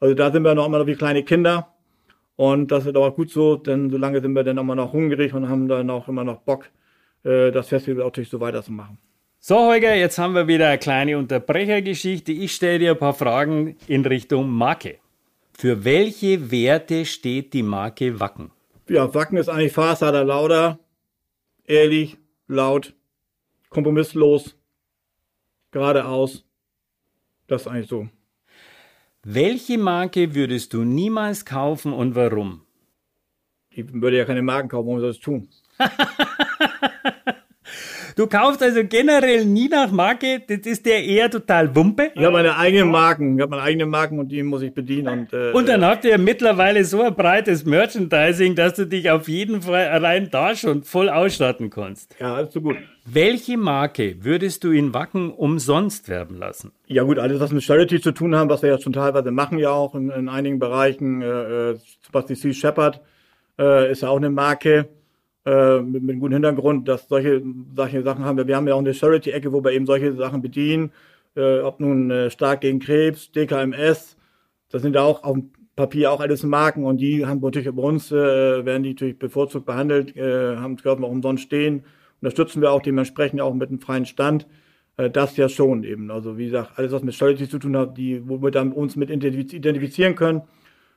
[0.00, 1.68] Also da sind wir noch immer noch wie kleine Kinder.
[2.36, 5.46] Und das ist auch gut so, denn solange sind wir dann immer noch hungrig und
[5.50, 6.70] haben dann auch immer noch Bock,
[7.22, 8.96] äh, das Festival natürlich so weiterzumachen.
[9.42, 12.30] So, Holger, jetzt haben wir wieder eine kleine Unterbrechergeschichte.
[12.30, 14.98] Ich stelle dir ein paar Fragen in Richtung Marke.
[15.54, 18.50] Für welche Werte steht die Marke Wacken?
[18.86, 20.78] ja, Wacken ist eigentlich Fahrsader lauter,
[21.64, 22.92] ehrlich, laut,
[23.70, 24.56] kompromisslos,
[25.70, 26.44] geradeaus.
[27.46, 28.08] Das ist eigentlich so.
[29.22, 32.66] Welche Marke würdest du niemals kaufen und warum?
[33.70, 35.48] Ich würde ja keine Marken kaufen, warum soll ich das tun?
[38.20, 42.10] Du kaufst also generell nie nach Marke, das ist der eher total Wumpe.
[42.14, 45.20] Ich habe meine eigenen Marken, ich habe meine eigenen Marken und die muss ich bedienen.
[45.20, 49.26] Und, äh, und dann habt ihr mittlerweile so ein breites Merchandising, dass du dich auf
[49.26, 52.14] jeden Fall allein da schon voll ausstatten kannst.
[52.20, 52.76] Ja, alles so gut.
[53.06, 56.72] Welche Marke würdest du in Wacken umsonst werben lassen?
[56.88, 59.58] Ja gut, alles was mit Charity zu tun haben, was wir ja schon teilweise machen
[59.58, 61.76] ja auch in, in einigen Bereichen, äh,
[62.12, 63.00] was die Sea Shepherd
[63.58, 64.90] äh, ist ja auch eine Marke
[65.50, 67.42] äh, mit, mit einem guten Hintergrund, dass solche,
[67.74, 68.46] solche Sachen haben wir.
[68.46, 70.92] Wir haben ja auch eine Charity-Ecke, wo wir eben solche Sachen bedienen,
[71.34, 74.16] äh, ob nun äh, stark gegen Krebs, DKMS,
[74.70, 77.82] das sind ja auch auf dem Papier auch alles Marken und die haben natürlich bei
[77.82, 81.84] uns, äh, werden die natürlich bevorzugt behandelt, äh, haben dürfen auch umsonst stehen,
[82.20, 84.46] unterstützen wir auch dementsprechend auch mit einem freien Stand.
[84.96, 86.10] Äh, das ja schon eben.
[86.10, 88.96] Also wie gesagt, alles was mit Charity zu tun hat, die, wo wir dann uns
[88.96, 90.42] mit identifizieren können,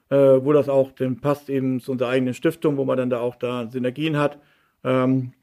[0.09, 3.19] äh, wo das auch dann passt eben zu unserer eigenen Stiftung, wo man dann da
[3.19, 4.39] auch da Synergien hat.
[4.83, 5.33] Ähm,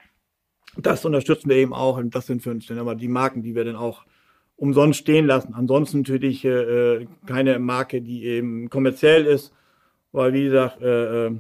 [0.77, 3.55] das unterstützen wir eben auch und das sind für uns dann aber die Marken, die
[3.55, 4.05] wir dann auch
[4.57, 5.55] umsonst stehen lassen.
[5.55, 9.53] Ansonsten natürlich äh, keine Marke, die eben kommerziell ist,
[10.13, 11.39] weil wie gesagt, äh, äh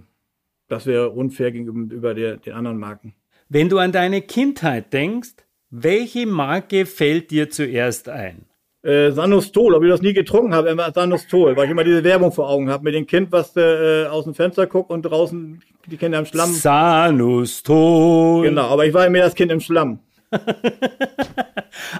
[0.68, 3.12] das wäre unfair gegenüber der, den anderen Marken.
[3.48, 5.34] Wenn du an deine Kindheit denkst,
[5.70, 8.46] welche Marke fällt dir zuerst ein?
[8.82, 12.32] Äh, Sanostol, ob ich das nie getrunken habe, immer Sanostol, weil ich immer diese Werbung
[12.32, 15.96] vor Augen habe mit dem Kind, was äh, aus dem Fenster guckt und draußen die
[15.96, 16.52] Kinder im Schlamm.
[16.52, 18.44] Sanostol.
[18.48, 20.00] Genau, aber ich war immer das Kind im Schlamm.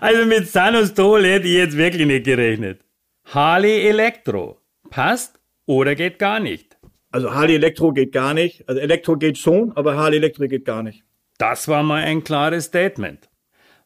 [0.00, 2.80] also mit Sanostol hätte ich jetzt wirklich nicht gerechnet.
[3.24, 4.58] Harley Elektro.
[4.88, 6.78] Passt oder geht gar nicht?
[7.12, 8.68] Also Harley Elektro geht gar nicht.
[8.68, 11.04] Also Elektro geht schon, aber Harley Elektro geht gar nicht.
[11.38, 13.29] Das war mal ein klares Statement.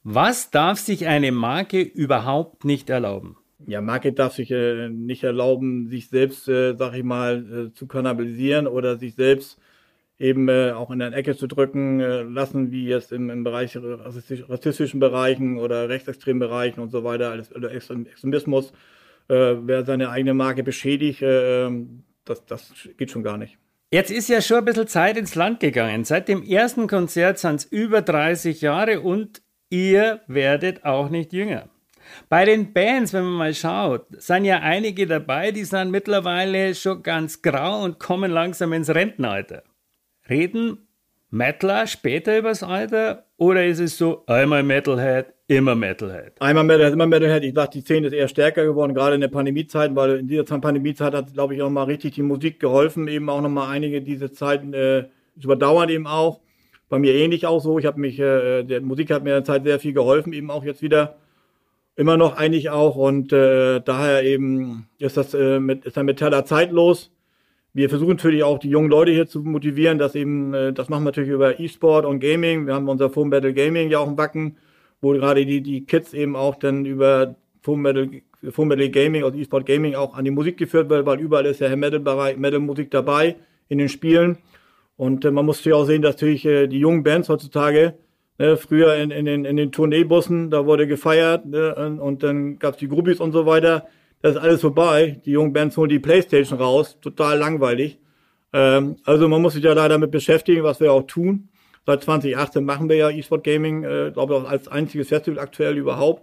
[0.04, 3.38] Was darf sich eine Marke überhaupt nicht erlauben?
[3.66, 7.86] Ja, Marke darf sich äh, nicht erlauben, sich selbst, äh, sag ich mal, äh, zu
[7.86, 9.58] kannibalisieren oder sich selbst
[10.18, 13.76] eben äh, auch in eine Ecke zu drücken äh, lassen, wie jetzt im, im Bereich
[13.76, 18.72] rassistisch, rassistischen Bereichen oder rechtsextremen Bereichen und so weiter, alles, oder Extremismus.
[19.28, 23.56] Äh, wer seine eigene Marke beschädigt, äh, ähm, das, das geht schon gar nicht.
[23.90, 26.04] Jetzt ist ja schon ein bisschen Zeit ins Land gegangen.
[26.04, 29.40] Seit dem ersten Konzert sind es über 30 Jahre und
[29.74, 31.68] ihr werdet auch nicht jünger.
[32.28, 37.02] Bei den Bands, wenn man mal schaut, sind ja einige dabei, die sind mittlerweile schon
[37.02, 39.64] ganz grau und kommen langsam ins Rentenalter.
[40.28, 40.86] Reden
[41.30, 46.40] Metaler später übers Alter oder ist es so einmal Metalhead, immer Metalhead?
[46.40, 47.42] Einmal Metalhead, immer Metalhead.
[47.42, 50.44] Ich dachte, die Szene ist eher stärker geworden, gerade in der Pandemiezeit, weil in dieser
[50.44, 54.30] Pandemiezeit hat, glaube ich, auch mal richtig die Musik geholfen, eben auch nochmal einige diese
[54.30, 55.08] Zeiten äh,
[55.42, 56.43] überdauern eben auch
[56.94, 57.80] bei mir ähnlich auch so.
[57.80, 60.48] Ich habe mich, äh, der Musik hat mir in der Zeit sehr viel geholfen, eben
[60.48, 61.16] auch jetzt wieder.
[61.96, 66.44] Immer noch eigentlich auch und äh, daher eben ist das äh, mit, ist der Metaller
[66.44, 67.10] zeitlos.
[67.72, 71.02] Wir versuchen natürlich auch die jungen Leute hier zu motivieren, dass eben, äh, das machen
[71.02, 72.68] wir natürlich über E-Sport und Gaming.
[72.68, 74.56] Wir haben unser Foam Battle Gaming ja auch im Backen,
[75.00, 79.36] wo gerade die, die Kids eben auch dann über Foam Battle, Foam Battle Gaming, also
[79.36, 83.34] E-Sport Gaming auch an die Musik geführt wird, weil überall ist ja Metal-Musik dabei
[83.68, 84.38] in den Spielen.
[84.96, 87.94] Und äh, man muss natürlich auch sehen, dass natürlich äh, die jungen Bands heutzutage
[88.36, 92.78] Ne, früher in, in, den, in den Tourneebussen, da wurde gefeiert ne, und dann gab's
[92.78, 93.86] die Groupies und so weiter.
[94.22, 95.20] Das ist alles vorbei.
[95.24, 96.98] Die jungen Bands holen die Playstation raus.
[97.00, 97.98] Total langweilig.
[98.52, 101.48] Ähm, also man muss sich ja leider damit beschäftigen, was wir auch tun.
[101.86, 106.22] Seit 2018 machen wir ja E-Sport Gaming, äh, glaube ich, als einziges Festival aktuell überhaupt,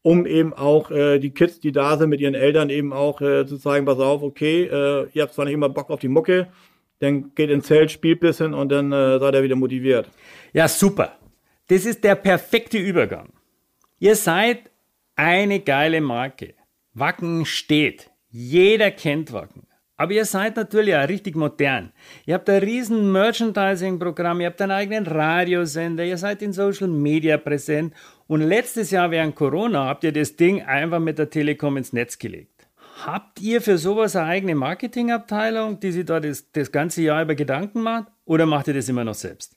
[0.00, 3.44] um eben auch äh, die Kids, die da sind, mit ihren Eltern eben auch äh,
[3.46, 6.48] zu zeigen, pass auf, okay, äh, ihr habt zwar nicht immer Bock auf die Mucke,
[7.02, 10.08] dann geht ins Zelt, spielt bisschen und dann äh, seid ihr wieder motiviert.
[10.52, 11.18] Ja, super.
[11.68, 13.30] Das ist der perfekte Übergang.
[13.98, 14.70] Ihr seid
[15.16, 16.54] eine geile Marke.
[16.94, 18.10] Wacken steht.
[18.30, 19.66] Jeder kennt Wacken.
[19.96, 21.92] Aber ihr seid natürlich auch richtig modern.
[22.26, 27.36] Ihr habt ein riesen Merchandising-Programm, ihr habt einen eigenen Radiosender, ihr seid in Social Media
[27.36, 27.94] präsent
[28.26, 32.18] und letztes Jahr während Corona habt ihr das Ding einfach mit der Telekom ins Netz
[32.18, 32.51] gelegt.
[33.04, 37.34] Habt ihr für sowas eine eigene Marketingabteilung, die sich da das, das ganze Jahr über
[37.34, 39.56] Gedanken macht oder macht ihr das immer noch selbst?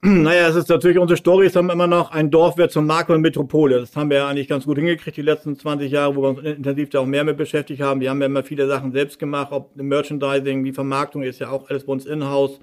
[0.00, 3.20] Naja, es ist natürlich, unsere Story ist immer noch, ein Dorf wird zum Markt und
[3.20, 3.80] Metropole.
[3.80, 6.42] Das haben wir ja eigentlich ganz gut hingekriegt, die letzten 20 Jahre, wo wir uns
[6.42, 8.00] intensiv da auch mehr mit beschäftigt haben.
[8.00, 11.68] Wir haben ja immer viele Sachen selbst gemacht, ob Merchandising, die Vermarktung ist ja auch
[11.70, 12.60] alles bei uns in-house.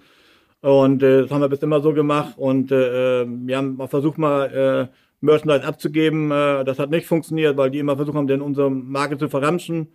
[0.61, 2.35] Und äh, das haben wir bis immer so gemacht.
[2.37, 6.31] Und äh, wir haben versucht mal äh, Merchandise abzugeben.
[6.31, 9.87] Äh, das hat nicht funktioniert, weil die immer versucht haben, denn unsere Marke zu verramschen.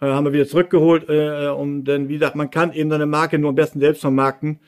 [0.00, 1.08] Äh, haben wir wieder zurückgeholt.
[1.08, 4.60] Äh, und denn, wie gesagt, man kann eben seine Marke nur am besten selbst vermarkten.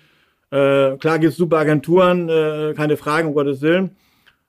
[0.50, 3.96] Äh, klar gibt es super Agenturen, äh, keine Frage, um Gottes Willen.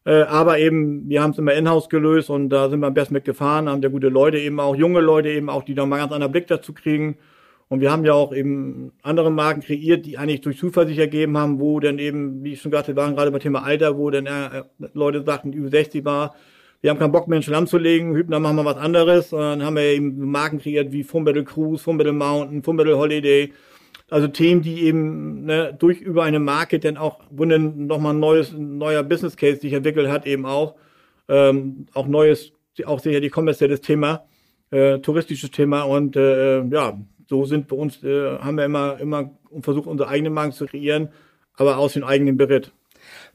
[0.06, 3.14] Äh, aber eben, wir haben es immer in-house gelöst und da sind wir am besten
[3.14, 6.14] mitgefahren, haben ja gute Leute eben auch, junge Leute eben auch, die da mal ganz
[6.14, 7.18] anderen Blick dazu kriegen.
[7.68, 11.38] Und wir haben ja auch eben andere Marken kreiert, die eigentlich durch Zufall sich ergeben
[11.38, 14.10] haben, wo dann eben, wie ich schon gesagt habe, waren gerade beim Thema Alter, wo
[14.10, 14.64] dann äh,
[14.94, 16.36] Leute sagten, über 60 war,
[16.82, 19.34] wir haben keinen Bock mehr, einen Schlamm zu legen, Hübner machen wir was anderes.
[19.34, 23.52] Und dann haben wir eben Marken kreiert wie Metal Cruise, Metal Mountain, Metal Holiday,
[24.10, 28.54] also Themen, die eben ne, durch über eine Marke dann auch, dann nochmal ein neues,
[28.54, 30.76] neuer Business Case sich entwickelt hat, eben auch,
[31.28, 32.54] ähm, auch neues,
[32.86, 34.26] auch sicher die kommerzielles Thema,
[34.72, 39.32] äh, touristisches Thema und äh, ja, so sind bei uns, äh, haben wir immer, immer
[39.62, 41.10] versucht, unsere eigene Marken zu kreieren,
[41.56, 42.72] aber aus dem eigenen Beritt.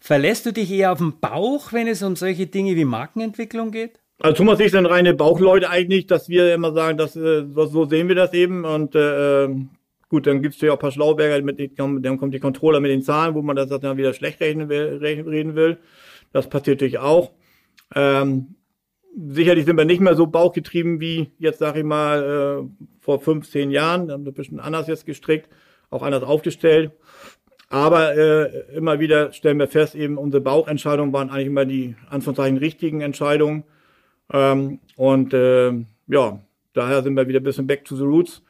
[0.02, 4.00] Verlässt du dich eher auf den Bauch, wenn es um solche Dinge wie Markenentwicklung geht?
[4.18, 8.08] Also Thomas ich sind reine Bauchleute eigentlich, dass wir immer sagen, dass äh, so sehen
[8.08, 9.48] wir das eben und äh,
[10.12, 12.90] Gut, dann gibt es ja auch ein paar Schlauberger, mit dann kommt die Controller mit
[12.90, 15.78] den Zahlen, wo man das dann wieder schlecht rechnen will, reden will.
[16.32, 17.32] Das passiert natürlich auch.
[17.94, 18.56] Ähm,
[19.16, 23.48] sicherlich sind wir nicht mehr so bauchgetrieben wie jetzt, sag ich mal, äh, vor fünf,
[23.48, 24.08] zehn Jahren.
[24.08, 25.48] Wir haben ein bisschen anders jetzt gestrickt,
[25.88, 26.90] auch anders aufgestellt.
[27.72, 32.58] Aber äh, immer wieder stellen wir fest, eben unsere Bauchentscheidungen waren eigentlich immer die Anführungszeichen
[32.58, 33.64] richtigen Entscheidungen.
[34.30, 35.72] Ähm, und äh,
[36.06, 36.38] ja,
[36.74, 38.42] daher sind wir wieder ein bisschen back to the roots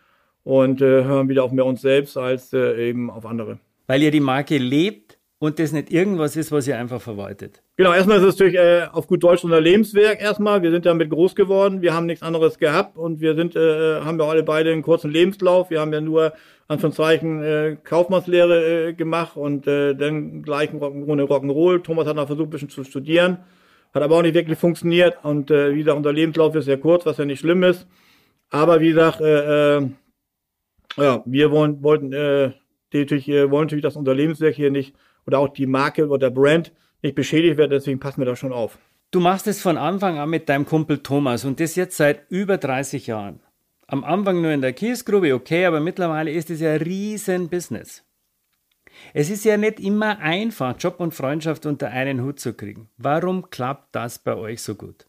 [0.43, 3.61] und äh, hören wieder auf mehr uns selbst als äh, eben auf andere.
[3.87, 7.63] Weil ihr die Marke lebt und das nicht irgendwas ist, was ihr einfach verwaltet.
[7.77, 10.65] Genau, erstmal ist es natürlich äh, auf gut Deutsch unser Lebenswerk erstmal.
[10.65, 14.19] Wir sind damit groß geworden, wir haben nichts anderes gehabt und wir sind, äh, haben
[14.19, 15.71] ja alle beide einen kurzen Lebenslauf.
[15.71, 16.33] Wir haben ja nur
[16.73, 21.83] Anführungszeichen äh, Kaufmannslehre äh, gemacht und äh, dann gleich ohne Rock'n'Roll.
[21.83, 23.39] Thomas hat noch versucht, ein bisschen zu studieren,
[23.95, 27.07] hat aber auch nicht wirklich funktioniert und äh, wie gesagt, unser Lebenslauf ist sehr kurz,
[27.07, 27.87] was ja nicht schlimm ist.
[28.51, 29.89] Aber wie gesagt, äh, äh,
[30.97, 32.53] ja, wir wollen, wollten, äh,
[32.93, 34.95] natürlich, äh, wollen natürlich, dass unser Lebenswerk hier nicht
[35.27, 38.53] oder auch die Marke oder der Brand nicht beschädigt wird, deswegen passen wir da schon
[38.53, 38.79] auf.
[39.11, 42.57] Du machst es von Anfang an mit deinem Kumpel Thomas und das jetzt seit über
[42.57, 43.41] 30 Jahren.
[43.93, 48.03] Am Anfang nur in der Kiesgrube, okay, aber mittlerweile ist es ja riesen Business.
[49.13, 52.89] Es ist ja nicht immer einfach, Job und Freundschaft unter einen Hut zu kriegen.
[52.97, 55.05] Warum klappt das bei euch so gut?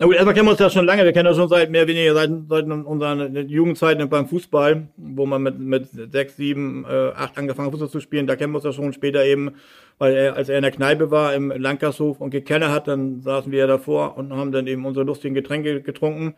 [0.00, 1.04] Na gut, erstmal kennen wir uns ja schon lange.
[1.04, 5.24] Wir kennen uns schon seit mehr oder weniger seit, seit unserer Jugendzeit beim Fußball, wo
[5.24, 8.26] man mit, mit sechs, sieben, äh, acht angefangen Fußball zu spielen.
[8.26, 9.52] Da kennen wir uns ja schon später eben,
[9.98, 13.52] weil er, als er in der Kneipe war im Lankershof und gekennt hat, dann saßen
[13.52, 16.34] wir ja davor und haben dann eben unsere lustigen Getränke getrunken.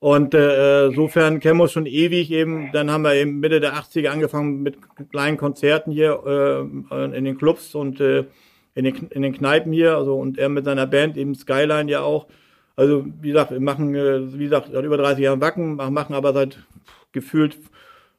[0.00, 2.70] Und äh, insofern kennen wir uns schon ewig eben.
[2.72, 4.78] Dann haben wir eben Mitte der 80er angefangen mit
[5.10, 6.22] kleinen Konzerten hier
[6.90, 8.24] äh, in den Clubs und äh,
[8.74, 9.96] in, den, in den Kneipen hier.
[9.96, 12.28] Also und er mit seiner Band eben Skyline ja auch.
[12.76, 16.32] Also wie gesagt, wir machen, äh, wie gesagt, seit über 30 Jahren Wacken, machen aber
[16.32, 16.58] seit
[17.12, 17.58] gefühlt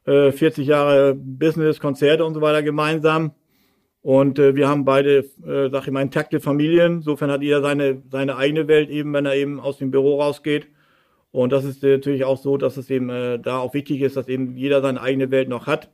[0.06, 3.32] äh, 40 Jahre Business, Konzerte und so weiter gemeinsam.
[4.02, 6.98] Und äh, wir haben beide, äh, sag ich mal, intakte Familien.
[6.98, 10.68] Insofern hat jeder seine, seine eigene Welt eben, wenn er eben aus dem Büro rausgeht.
[11.32, 14.28] Und das ist natürlich auch so, dass es eben äh, da auch wichtig ist, dass
[14.28, 15.90] eben jeder seine eigene Welt noch hat.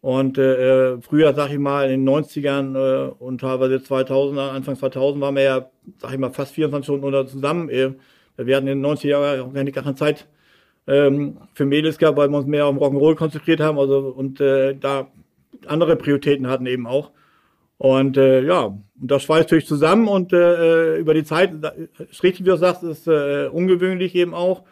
[0.00, 4.76] Und äh, äh früher, sag ich mal, in den 90ern äh, und teilweise 2000er, Anfang
[4.76, 7.68] 2000 waren wir ja, sag ich mal, fast 24 Stunden oder zusammen.
[7.68, 7.92] Äh,
[8.36, 10.26] wir hatten in den 90er Jahren auch keine, keine Zeit
[10.86, 14.74] ähm, für Mädels gehabt, weil wir uns mehr auf Rock'n'Roll konzentriert haben also und äh,
[14.74, 15.08] da
[15.66, 17.10] andere Prioritäten hatten eben auch.
[17.80, 21.54] Und äh, ja, das schweißt natürlich zusammen und äh, über die Zeit,
[22.10, 24.64] ist richtig, wie du sagst, ist äh, ungewöhnlich eben auch.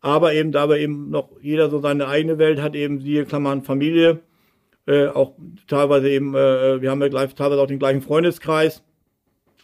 [0.00, 4.22] Aber eben dabei eben noch jeder so seine eigene Welt hat, eben siehe Klammern Familie,
[4.88, 5.36] äh, auch
[5.68, 8.82] teilweise eben, äh, wir haben ja gleich, teilweise auch den gleichen Freundeskreis,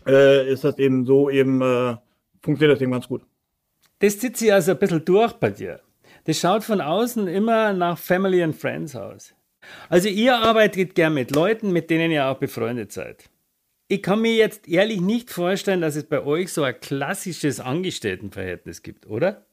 [0.06, 1.96] äh, ist das eben so eben, äh,
[2.44, 3.22] funktioniert das eben ganz gut.
[3.98, 5.80] Das zieht sich also ein bisschen durch bei dir.
[6.26, 9.34] Das schaut von außen immer nach Family and Friends aus.
[9.88, 13.30] Also ihr arbeitet gern mit Leuten, mit denen ihr auch befreundet seid.
[13.88, 18.82] Ich kann mir jetzt ehrlich nicht vorstellen, dass es bei euch so ein klassisches Angestelltenverhältnis
[18.82, 19.44] gibt, oder?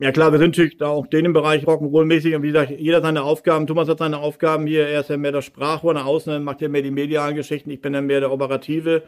[0.00, 3.02] Ja klar, wir sind natürlich da auch in dem Bereich Rock'n'Roll-mäßig und wie gesagt, jeder
[3.02, 3.66] seine Aufgaben.
[3.66, 6.68] Thomas hat seine Aufgaben hier, er ist ja mehr der Sprachrohr nach außen, macht ja
[6.68, 9.02] mehr die medialen Geschichten, ich bin dann mehr der Operative,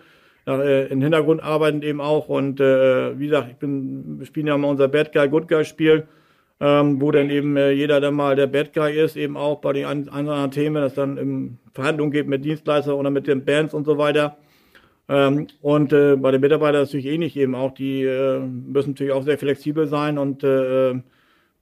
[0.49, 4.59] äh, im Hintergrund arbeitend eben auch und äh, wie gesagt, ich bin, wir spielen ja
[4.59, 6.09] mal unser Bad Guy, Good Guy Spiel
[6.61, 9.73] ähm, wo dann eben äh, jeder dann mal der Bad Guy ist, eben auch bei
[9.73, 13.87] den anderen Themen, dass dann in Verhandlungen geht mit Dienstleister oder mit den Bands und
[13.87, 14.37] so weiter.
[15.09, 19.13] Ähm, und äh, bei den Mitarbeitern ist natürlich ähnlich eben auch, die äh, müssen natürlich
[19.13, 21.01] auch sehr flexibel sein und äh,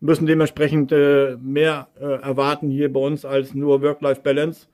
[0.00, 4.66] müssen dementsprechend äh, mehr äh, erwarten hier bei uns als nur Work-Life-Balance.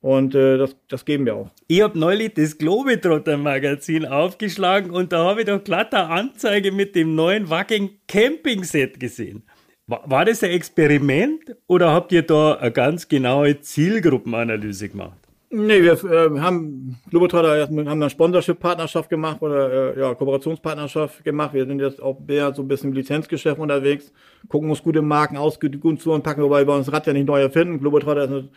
[0.00, 1.50] Und äh, das, das geben wir auch.
[1.68, 6.72] Ich habe neulich das Globetrotter Magazin aufgeschlagen und da habe ich doch glatt eine Anzeige
[6.72, 9.44] mit dem neuen Wacken Camping Set gesehen.
[9.86, 15.18] War, das ein Experiment oder habt ihr da eine ganz genaue Zielgruppenanalyse gemacht?
[15.50, 21.52] Nee, wir äh, haben Globetrotter haben eine Sponsorship-Partnerschaft gemacht oder äh, ja, Kooperationspartnerschaft gemacht.
[21.52, 24.12] Wir sind jetzt auch mehr so ein bisschen im Lizenzgeschäft unterwegs,
[24.48, 27.26] gucken uns gute Marken aus, gut zu und packen, wobei wir uns Rad ja nicht
[27.26, 27.80] neu erfinden.
[27.80, 28.48] Globetrotter ist eine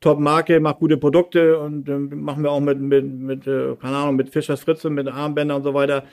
[0.00, 4.16] Top-Marke, macht gute Produkte und äh, machen wir auch mit, mit, mit äh, keine Ahnung,
[4.16, 6.04] mit Fischers Fritze, mit Armbändern und so weiter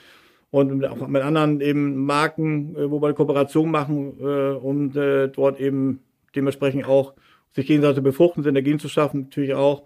[0.52, 5.60] und auch mit anderen eben Marken, äh, wo wir Kooperation machen, äh, um äh, dort
[5.60, 6.02] eben
[6.36, 7.14] dementsprechend auch
[7.54, 9.84] sich gegenseitig befruchten, Synergien zu schaffen, natürlich auch.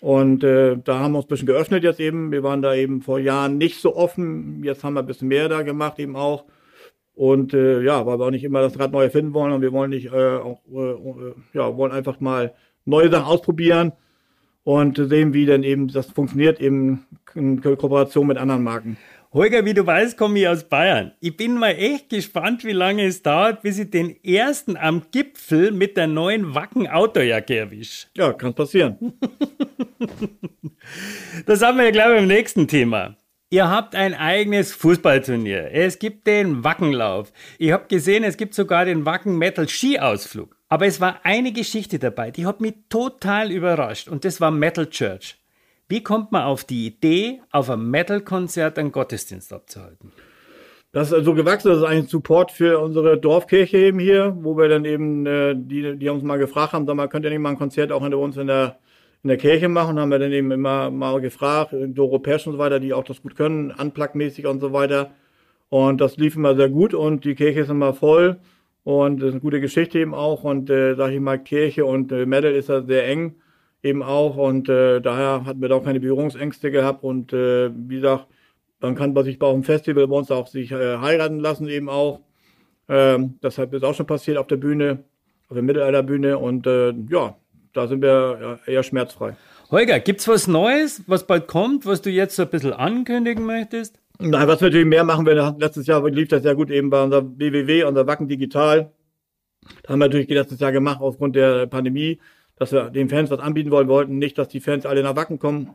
[0.00, 2.30] Und äh, da haben wir uns ein bisschen geöffnet jetzt eben.
[2.30, 4.62] Wir waren da eben vor Jahren nicht so offen.
[4.62, 6.44] Jetzt haben wir ein bisschen mehr da gemacht eben auch.
[7.14, 9.72] Und äh, ja, weil wir auch nicht immer das Rad neu erfinden wollen und wir
[9.72, 12.52] wollen nicht äh, auch, äh, ja, wollen einfach mal
[12.84, 13.92] neue Sachen ausprobieren
[14.64, 18.98] und sehen, wie denn eben das funktioniert eben in Kooperation mit anderen Marken.
[19.36, 21.12] Holger, wie du weißt, komme ich aus Bayern.
[21.20, 25.72] Ich bin mal echt gespannt, wie lange es dauert, bis ich den ersten am Gipfel
[25.72, 28.06] mit der neuen Wacken Autojacke erwische.
[28.16, 28.96] Ja, kann passieren.
[31.44, 33.14] das haben wir ja gleich beim nächsten Thema.
[33.50, 35.70] Ihr habt ein eigenes Fußballturnier.
[35.70, 37.30] Es gibt den Wackenlauf.
[37.58, 40.56] Ich habe gesehen, es gibt sogar den Wacken Metal Skiausflug.
[40.70, 44.88] Aber es war eine Geschichte dabei, die hat mich total überrascht und das war Metal
[44.88, 45.36] Church.
[45.88, 50.10] Wie kommt man auf die Idee, auf einem Metal-Konzert einen Gottesdienst abzuhalten?
[50.90, 54.68] Das ist also gewachsen, das ist ein Support für unsere Dorfkirche eben hier, wo wir
[54.68, 57.50] dann eben, äh, die, die uns mal gefragt haben, sag mal, könnt ihr nicht mal
[57.50, 58.78] ein Konzert auch hinter uns in der,
[59.22, 60.00] in der Kirche machen?
[60.00, 63.22] Haben wir dann eben immer mal gefragt, Doro Pesch und so weiter, die auch das
[63.22, 65.12] gut können, unplugmäßig und so weiter.
[65.68, 68.38] Und das lief immer sehr gut und die Kirche ist immer voll
[68.82, 72.10] und das ist eine gute Geschichte eben auch und äh, sag ich mal, Kirche und
[72.10, 73.36] äh, Metal ist da sehr eng
[73.86, 77.96] eben auch und äh, daher hatten wir da auch keine Berührungsängste gehabt und äh, wie
[77.96, 78.26] gesagt,
[78.80, 81.88] dann kann man sich bei einem Festival bei uns auch sich äh, heiraten lassen eben
[81.88, 82.20] auch.
[82.88, 85.04] Ähm, das hat jetzt auch schon passiert auf der Bühne,
[85.48, 87.36] auf der Mittelalterbühne und äh, ja,
[87.72, 89.36] da sind wir eher schmerzfrei.
[89.70, 93.98] Holger, gibt's was Neues, was bald kommt, was du jetzt so ein bisschen ankündigen möchtest?
[94.18, 97.02] Nein, was wir natürlich mehr machen, wir letztes Jahr lief das sehr gut eben bei
[97.02, 98.92] unser WWW, unser Wacken Digital.
[99.82, 102.18] Da haben wir natürlich letztes Jahr gemacht aufgrund der Pandemie
[102.56, 105.38] dass wir den Fans was anbieten wollen wollten, nicht, dass die Fans alle nach Wacken
[105.38, 105.74] kommen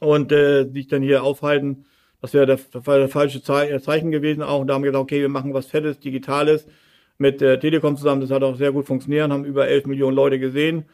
[0.00, 1.84] und äh, sich dann hier aufhalten.
[2.20, 4.60] Das wäre das, das falsche Ze Zeichen gewesen auch.
[4.60, 6.66] Und da haben wir gesagt, okay, wir machen was Fettes, Digitales
[7.18, 8.20] mit äh, Telekom zusammen.
[8.20, 10.84] Das hat auch sehr gut funktioniert, haben über 11 Millionen Leute gesehen.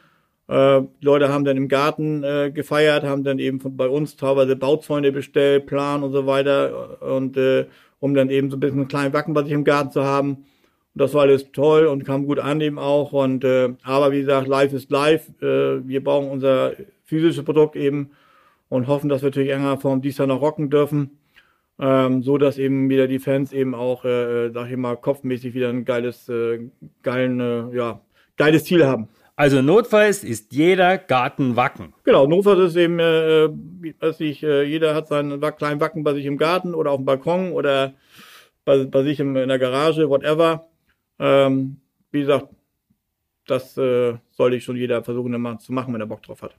[0.47, 4.15] Äh, die Leute haben dann im Garten äh, gefeiert, haben dann eben von, bei uns
[4.15, 7.01] teilweise Bauzäune bestellt, Plan und so weiter.
[7.01, 7.65] Und äh,
[7.99, 10.45] um dann eben so ein bisschen einen kleinen Wacken bei sich im Garten zu haben.
[10.97, 13.13] Das war alles toll und kam gut an eben auch.
[13.13, 15.27] Und äh, aber wie gesagt, live ist live.
[15.41, 16.73] Äh, wir brauchen unser
[17.05, 18.11] physisches Produkt eben
[18.69, 21.17] und hoffen, dass wir natürlich enger Form dies Jahr noch rocken dürfen.
[21.79, 25.69] Ähm, so dass eben wieder die Fans eben auch, äh, sag ich mal, kopfmäßig wieder
[25.69, 26.69] ein geiles, äh,
[27.03, 28.01] geilen, äh, ja,
[28.35, 29.09] geiles Ziel haben.
[29.35, 31.93] Also notfalls ist jeder Garten Wacken.
[32.03, 33.49] Genau, notfalls ist eben, äh,
[33.99, 37.05] dass ich, äh, jeder hat seinen kleinen Wacken bei sich im Garten oder auf dem
[37.05, 37.93] Balkon oder
[38.65, 40.67] bei, bei sich in, in der Garage, whatever.
[41.19, 42.47] Ähm, wie gesagt,
[43.47, 46.55] das äh, sollte ich schon jeder versuchen immer zu machen, wenn er Bock drauf hat.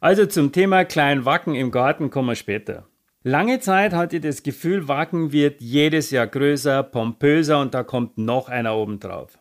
[0.00, 2.86] Also zum Thema klein Wacken im Garten kommen wir später.
[3.22, 8.16] Lange Zeit hatte ich das Gefühl, Wacken wird jedes Jahr größer, pompöser und da kommt
[8.16, 9.38] noch einer oben drauf.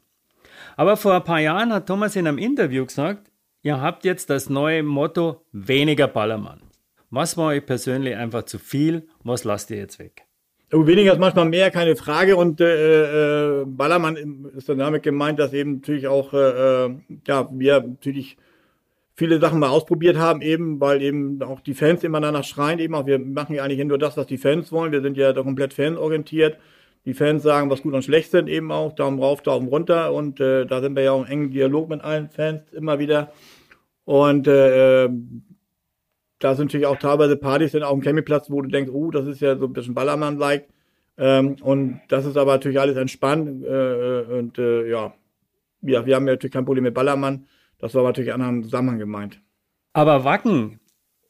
[0.75, 3.31] Aber vor ein paar Jahren hat Thomas in einem Interview gesagt,
[3.61, 6.61] ihr habt jetzt das neue Motto weniger Ballermann.
[7.09, 9.07] Was war euch persönlich einfach zu viel?
[9.23, 10.28] Was lasst ihr jetzt weg?
[10.71, 12.35] Weniger ist manchmal mehr, keine Frage.
[12.35, 16.95] Und äh, äh, Ballermann ist dann damit gemeint, dass eben natürlich auch, äh, äh,
[17.27, 18.37] ja, wir natürlich
[19.15, 22.95] viele Sachen mal ausprobiert haben, eben, weil eben auch die Fans immer danach schreien, eben
[22.95, 24.91] auch, wir machen ja eigentlich nur das, was die Fans wollen.
[24.91, 26.57] Wir sind ja da komplett fanorientiert.
[27.05, 30.13] Die Fans sagen, was gut und schlecht sind, eben auch, Daumen rauf, Daumen runter.
[30.13, 33.31] Und äh, da sind wir ja auch im engen Dialog mit allen Fans immer wieder.
[34.05, 35.09] Und äh,
[36.39, 39.27] da sind natürlich auch teilweise Partys dann auf dem Campingplatz, wo du denkst, oh, das
[39.27, 40.67] ist ja so ein bisschen Ballermann-like.
[41.17, 43.63] Ähm, und das ist aber natürlich alles entspannt.
[43.65, 45.13] Äh, und äh, ja,
[45.81, 47.45] wir, wir haben ja natürlich kein Problem mit Ballermann.
[47.77, 49.41] Das war natürlich in anderen Zusammenhang gemeint.
[49.93, 50.79] Aber Wacken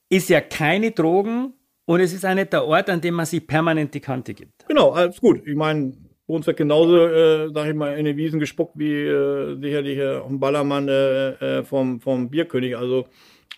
[0.10, 1.54] ist ja keine Drogen
[1.86, 4.68] und es ist auch nicht der Ort, an dem man sich permanent die Kante gibt.
[4.68, 5.42] Genau, alles gut.
[5.48, 5.94] Ich meine,
[6.28, 9.98] bei uns wird genauso, äh, sag ich mal, in den Wiesen gespuckt wie äh, sicherlich
[9.98, 11.30] äh, auf dem Ballermann äh,
[11.60, 12.78] äh, vom, vom Bierkönig.
[12.78, 13.08] Also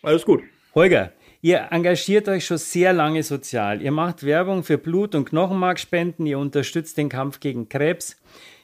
[0.01, 0.41] alles gut.
[0.73, 1.11] Holger,
[1.43, 3.81] Ihr engagiert euch schon sehr lange sozial.
[3.81, 8.15] Ihr macht Werbung für Blut- und Knochenmarkspenden, ihr unterstützt den Kampf gegen Krebs,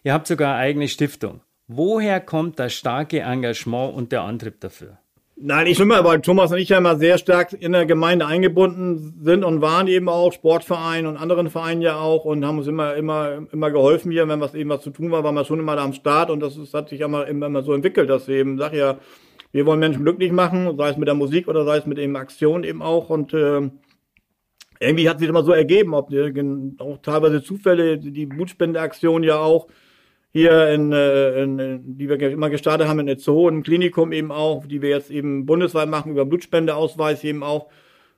[0.03, 1.41] ihr habt sogar eine eigene Stiftung.
[1.67, 4.99] Woher kommt das starke Engagement und der Antrieb dafür?
[5.39, 9.21] Nein, ich mal, weil Thomas und ich ja immer sehr stark in der Gemeinde eingebunden
[9.21, 12.95] sind und waren eben auch Sportvereinen und anderen Vereinen ja auch und haben uns immer,
[12.95, 15.75] immer, immer geholfen hier, wenn was eben was zu tun war, waren wir schon immer
[15.75, 18.73] da am Start und das, das hat sich immer, immer, so entwickelt, dass eben, sag
[18.73, 18.97] ja,
[19.58, 22.16] wir wollen Menschen glücklich machen, sei es mit der Musik oder sei es mit eben
[22.16, 23.10] Aktion eben auch.
[23.10, 23.72] Und äh,
[24.80, 26.12] irgendwie hat sich das immer so ergeben, ob
[26.78, 29.68] auch teilweise Zufälle, die Blutspendeaktion ja auch
[30.32, 34.32] hier in, äh, in, die wir immer gestartet haben in der Zoo, im Klinikum eben
[34.32, 37.72] auch, die wir jetzt eben bundesweit machen über Blutspendeausweis eben auch.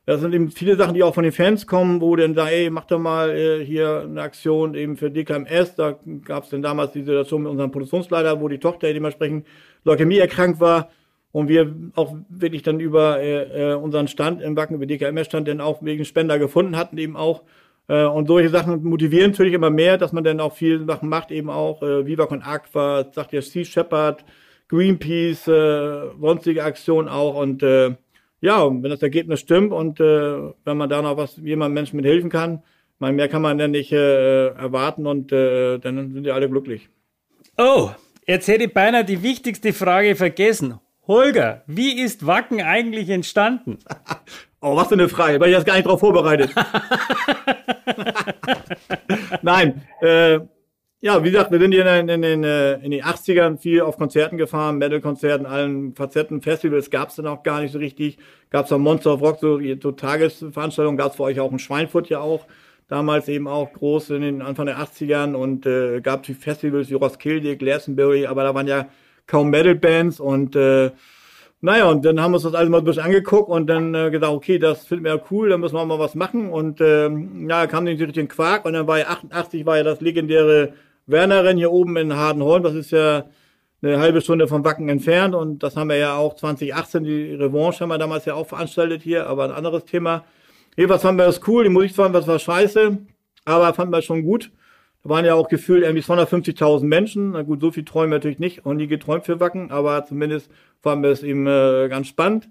[0.06, 2.70] Das sind eben viele Sachen, die auch von den Fans kommen, wo dann da, ey,
[2.70, 5.76] mach doch mal äh, hier eine Aktion eben für DKMS.
[5.76, 9.48] Da gab es dann damals die Situation mit unserem Produktionsleiter, wo die Tochter dementsprechend
[9.86, 10.90] Leukämie erkrankt war
[11.32, 15.62] und wir auch wirklich dann über äh, äh unseren Stand im Wacken, über DKMS-Stand, dann
[15.62, 17.44] auch wegen Spender gefunden hatten, eben auch.
[17.88, 21.32] Äh, und solche Sachen motivieren natürlich immer mehr, dass man dann auch viel Sachen macht,
[21.32, 24.26] eben auch äh, Viva con Aqua, sagt ja Sea Shepherd,
[24.68, 27.36] Greenpeace, äh, sonstige Aktionen auch.
[27.36, 27.96] Und äh,
[28.42, 30.04] ja, wenn das Ergebnis stimmt und äh,
[30.64, 32.64] wenn man da noch was jemandem Menschen mit helfen kann,
[33.00, 36.90] mein, mehr kann man dann nicht äh, erwarten und äh, dann sind ja alle glücklich.
[37.58, 37.92] Oh,
[38.28, 40.80] jetzt hätte ich beinahe die wichtigste Frage vergessen.
[41.10, 43.80] Holger, wie ist Wacken eigentlich entstanden?
[44.62, 45.40] Oh, was für eine Frage.
[45.40, 46.54] War ich jetzt gar nicht drauf vorbereitet.
[49.42, 50.42] Nein, äh,
[51.00, 53.98] ja, wie gesagt, wir sind hier in, in, in, äh, in den 80ern viel auf
[53.98, 58.18] Konzerten gefahren, Metal-Konzerten, allen Facetten, Festivals gab es dann auch gar nicht so richtig.
[58.50, 61.60] Gab es am Monster of Rock, so, so Tagesveranstaltungen, gab es für euch auch in
[61.60, 62.46] Schweinfurt ja auch.
[62.90, 66.96] Damals eben auch groß in den Anfang der 80ern und äh, gab es Festivals wie
[66.96, 68.90] Roskilde, Glastonbury, aber da waren ja
[69.30, 70.92] kaum Metal-Bands und äh,
[71.62, 74.10] naja, und dann haben wir uns das alles mal ein bisschen angeguckt und dann äh,
[74.12, 76.50] gedacht, okay, das finden wir ja cool, dann müssen wir mal was machen.
[76.50, 80.00] Und ähm, ja, kam natürlich den Quark und dann war ja 88 war ja das
[80.00, 80.74] legendäre
[81.06, 82.64] Wernerin hier oben in Hardenholm.
[82.64, 83.26] Das ist ja
[83.82, 87.82] eine halbe Stunde vom Wacken entfernt und das haben wir ja auch 2018, die Revanche
[87.82, 90.24] haben wir damals ja auch veranstaltet hier, aber ein anderes Thema.
[90.78, 92.98] Jedenfalls fanden wir das cool, die Musik fanden wir, das war scheiße,
[93.46, 94.52] aber fanden wir schon gut.
[95.04, 97.32] Da waren ja auch gefühlt irgendwie 250.000 Menschen.
[97.32, 100.52] Na gut, so viel träumen wir natürlich nicht und nie geträumt für Wacken, aber zumindest
[100.82, 102.50] fanden wir es eben äh, ganz spannend.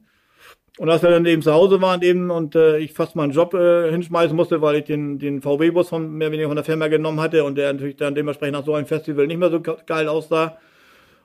[0.78, 3.52] Und als wir dann eben zu Hause waren eben und äh, ich fast meinen Job
[3.52, 6.86] äh, hinschmeißen musste, weil ich den, den VW-Bus von mehr oder weniger von der Firma
[6.86, 10.06] genommen hatte und der natürlich dann dementsprechend nach so einem Festival nicht mehr so geil
[10.06, 10.56] aussah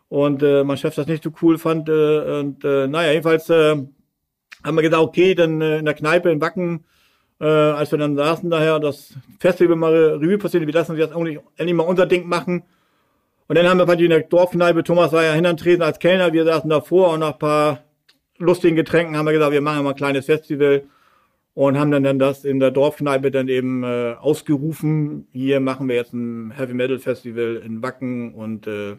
[0.09, 1.87] und äh, mein Chef das nicht so cool fand.
[1.87, 3.75] Äh, und äh, naja, jedenfalls äh,
[4.63, 6.85] haben wir gesagt, okay, dann äh, in der Kneipe in Wacken
[7.39, 11.15] äh, als wir dann saßen daher, das Festival mal Revue passiert, wir lassen uns jetzt
[11.15, 12.63] endlich, endlich mal unser Ding machen.
[13.47, 16.69] Und dann haben wir in der Dorfkneipe, Thomas war ja hintertreten als Kellner, wir saßen
[16.69, 17.83] davor und nach ein paar
[18.37, 20.83] lustigen Getränken haben wir gesagt, wir machen mal ein kleines Festival
[21.53, 25.27] und haben dann, dann das in der Dorfkneipe dann eben äh, ausgerufen.
[25.31, 28.95] Hier machen wir jetzt ein Heavy Metal Festival in Wacken und äh,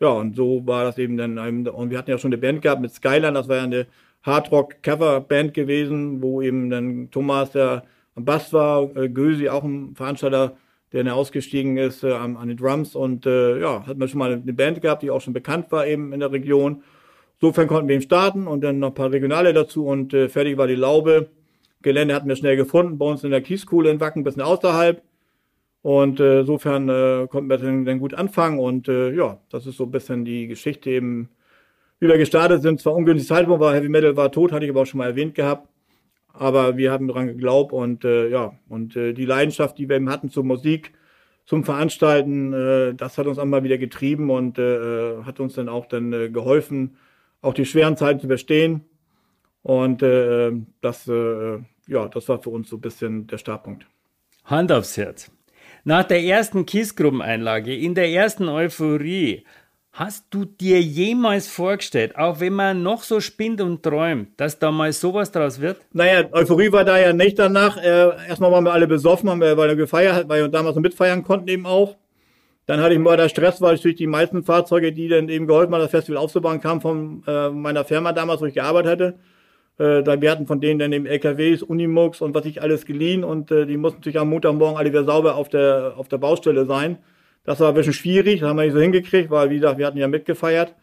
[0.00, 1.38] ja, und so war das eben dann.
[1.38, 3.86] Und wir hatten ja schon eine Band gehabt mit Skyline, das war ja eine
[4.22, 7.84] Hardrock-Cover-Band gewesen, wo eben dann Thomas der
[8.18, 10.56] am Bass war, äh, Gösi auch ein Veranstalter,
[10.92, 14.18] der dann ausgestiegen ist äh, an, an den Drums und äh, ja, hat man schon
[14.18, 16.82] mal eine Band gehabt, die auch schon bekannt war eben in der Region.
[17.40, 20.58] Insofern konnten wir eben starten und dann noch ein paar Regionale dazu und äh, fertig
[20.58, 21.30] war die Laube.
[21.82, 25.00] Gelände hatten wir schnell gefunden, bei uns in der Kieskuhle in Wacken, ein bisschen außerhalb.
[25.82, 29.76] Und äh, insofern äh, konnten wir dann, dann gut anfangen und äh, ja, das ist
[29.76, 31.28] so ein bisschen die Geschichte eben
[32.00, 32.80] wie wir gestartet sind.
[32.80, 35.34] Zwar ungünstig Zeitpunkt, war Heavy Metal war tot, hatte ich aber auch schon mal erwähnt
[35.34, 35.68] gehabt.
[36.32, 40.08] Aber wir haben daran geglaubt und äh, ja, und äh, die Leidenschaft, die wir eben
[40.08, 40.92] hatten zur Musik,
[41.44, 45.86] zum Veranstalten, äh, das hat uns einmal wieder getrieben und äh, hat uns dann auch
[45.86, 46.96] dann äh, geholfen,
[47.42, 48.84] auch die schweren Zeiten zu überstehen.
[49.62, 53.86] Und äh, das, äh, ja, das war für uns so ein bisschen der Startpunkt.
[54.44, 55.30] Hand aufs Herz.
[55.84, 59.44] Nach der ersten Kiesgruppeneinlage, in der ersten Euphorie,
[59.98, 64.70] hast du dir jemals vorgestellt, auch wenn man noch so spinnt und träumt, dass da
[64.70, 65.78] mal sowas draus wird?
[65.92, 67.76] Naja, Euphorie war da ja nicht danach.
[67.76, 71.24] Äh, erstmal waren wir alle besoffen, haben wir, weil wir gefeiert, weil wir damals mitfeiern
[71.24, 71.96] konnten eben auch.
[72.66, 75.74] Dann hatte ich mal der Stress, weil natürlich die meisten Fahrzeuge, die dann eben geholfen
[75.74, 79.18] haben, das Festival aufzubauen, kamen von äh, meiner Firma damals, wo ich gearbeitet hatte.
[79.78, 83.24] Äh, da wir hatten von denen dann eben LKWs, Unimux und was ich alles geliehen
[83.24, 86.66] und äh, die mussten natürlich am Montagmorgen alle wieder sauber auf der, auf der Baustelle
[86.66, 86.98] sein.
[87.48, 89.86] Das war ein bisschen schwierig, das haben wir nicht so hingekriegt, weil wie gesagt, wir
[89.86, 90.74] hatten ja mitgefeiert.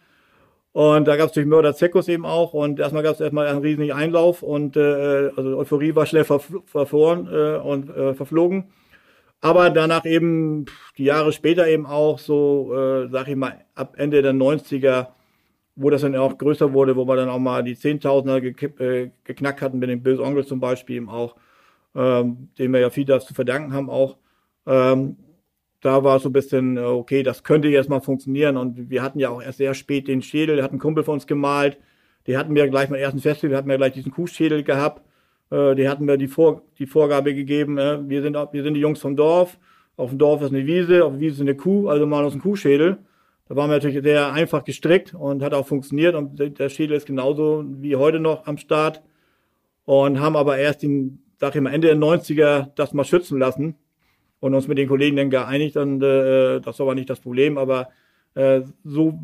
[0.71, 3.59] Und da gab es natürlich Mörder Zirkus eben auch und erstmal gab es erstmal einen
[3.59, 8.73] riesigen Einlauf und äh, also Euphorie war schnell verfroren äh, und äh, verflogen.
[9.41, 10.65] Aber danach eben
[10.97, 15.09] die Jahre später eben auch so, äh, sag ich mal, ab Ende der 90er
[15.75, 19.61] wo das dann auch größer wurde, wo wir dann auch mal die Zehntausender äh, geknackt
[19.61, 21.35] hatten, mit dem Böse Onkel zum Beispiel eben auch,
[21.93, 24.17] ähm, dem wir ja viel das zu verdanken haben auch.
[24.65, 25.17] Ähm,
[25.85, 29.03] da war es so ein bisschen, äh, okay, das könnte jetzt mal funktionieren und wir
[29.03, 31.77] hatten ja auch erst sehr spät den Schädel, hat einen Kumpel von uns gemalt,
[32.27, 35.03] die hatten wir gleich beim ersten Festival, hatten wir gleich diesen Kuhschädel gehabt,
[35.51, 38.79] äh, die hatten wir die, Vor die Vorgabe gegeben, äh, wir, sind, wir sind die
[38.79, 39.59] Jungs vom Dorf,
[39.97, 42.33] auf dem Dorf ist eine Wiese, auf der Wiese ist eine Kuh, also malen uns
[42.33, 42.97] einen Kuhschädel.
[43.47, 46.15] Da waren wir natürlich sehr einfach gestrickt und hat auch funktioniert.
[46.15, 49.01] Und der Schädel ist genauso wie heute noch am Start.
[49.85, 53.75] Und haben aber erst in, sag ich mal, Ende der 90er das mal schützen lassen
[54.45, 55.77] und uns mit den Kollegen dann geeinigt.
[55.77, 57.57] Und äh, das war aber nicht das Problem.
[57.57, 57.89] Aber
[58.35, 59.19] äh, so,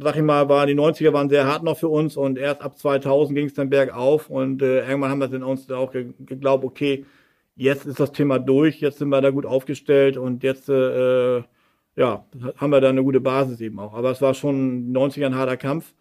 [0.00, 2.16] sag ich mal, waren die 90er waren sehr hart noch für uns.
[2.16, 4.30] Und erst ab 2000 ging es dann bergauf.
[4.30, 7.04] Und äh, irgendwann haben wir dann uns auch geglaubt, okay,
[7.54, 8.80] jetzt ist das Thema durch.
[8.80, 10.16] Jetzt sind wir da gut aufgestellt.
[10.16, 10.68] Und jetzt...
[10.68, 11.42] Äh,
[11.96, 12.26] ja,
[12.56, 13.94] haben wir da eine gute Basis eben auch.
[13.94, 15.94] Aber es war schon 90er ein harter Kampf.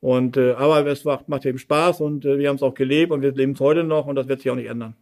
[0.00, 3.10] Und äh, aber es macht, macht eben Spaß und äh, wir haben es auch gelebt
[3.10, 4.94] und wir leben es heute noch und das wird sich auch nicht ändern.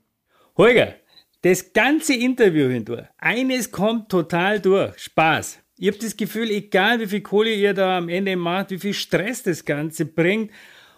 [0.56, 0.94] Holger,
[1.42, 5.60] das ganze Interview hindurch, eines kommt total durch, Spaß.
[5.78, 8.94] Ich habe das Gefühl, egal wie viel Kohle ihr da am Ende macht, wie viel
[8.94, 10.50] Stress das Ganze bringt,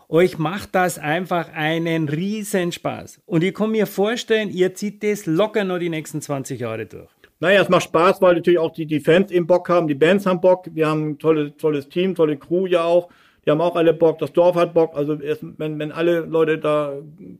[0.09, 3.21] euch macht das einfach einen riesen Spaß.
[3.27, 7.09] Und ich kann mir vorstellen, ihr zieht das locker noch die nächsten 20 Jahre durch.
[7.41, 10.27] Naja, es macht Spaß, weil natürlich auch die, die Fans eben Bock haben, die Bands
[10.27, 13.09] haben Bock, wir haben ein tolles, tolles Team, tolle Crew ja auch.
[13.45, 14.97] Die haben auch alle Bock, das Dorf hat Bock.
[14.97, 16.95] Also erst, wenn, wenn alle Leute da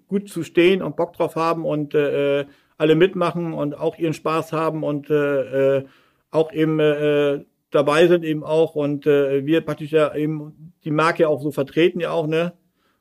[0.07, 2.47] gut zu stehen und Bock drauf haben und äh,
[2.79, 5.85] alle mitmachen und auch ihren Spaß haben und äh, äh
[6.31, 11.27] auch eben äh, dabei sind eben auch und äh, wir praktisch ja eben die Marke
[11.29, 12.53] auch so vertreten ja auch, ne?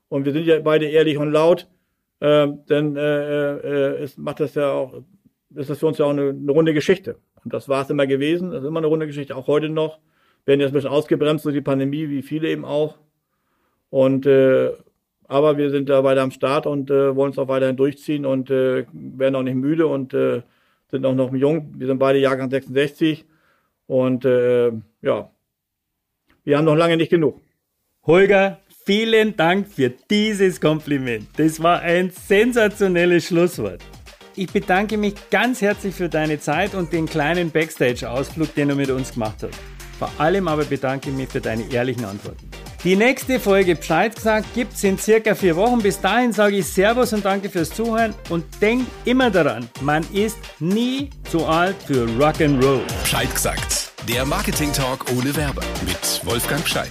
[0.08, 1.68] Und wir sind ja beide ehrlich und laut,
[2.22, 5.04] äh, dann äh, äh, es macht das ja auch
[5.56, 7.18] ist das für uns ja auch eine, eine runde Geschichte.
[7.44, 8.52] Und das war es immer gewesen.
[8.52, 10.00] Das ist immer eine runde Geschichte, auch heute noch.
[10.46, 12.98] Werden jetzt ein bisschen ausgebremst durch die Pandemie, wie viele eben auch.
[13.90, 14.72] Und äh,
[15.28, 18.50] aber wir sind da weiter am Start und äh, wollen es auch weiterhin durchziehen und
[18.50, 20.42] äh, werden auch nicht müde und äh,
[20.90, 21.74] sind auch noch jung.
[21.78, 23.26] Wir sind beide Jahrgang 66
[23.88, 24.72] und äh,
[25.02, 25.30] ja,
[26.44, 27.42] wir haben noch lange nicht genug.
[28.06, 31.28] Holger, vielen Dank für dieses Kompliment.
[31.36, 33.82] Das war ein sensationelles Schlusswort.
[34.36, 38.90] Ich bedanke mich ganz herzlich für deine Zeit und den kleinen Backstage-Ausflug, den du mit
[38.90, 39.60] uns gemacht hast.
[40.00, 42.48] Vor allem aber bedanke ich mich für deine ehrlichen Antworten.
[42.88, 45.80] Die nächste Folge Bescheid gesagt gibt es in circa vier Wochen.
[45.80, 50.38] Bis dahin sage ich Servus und danke fürs Zuhören und denk immer daran, man ist
[50.60, 52.80] nie zu alt für Rock'n'Roll.
[53.02, 53.92] Bescheid gesagt.
[54.08, 56.88] Der Marketing Talk ohne Werber mit Wolfgang Scheid.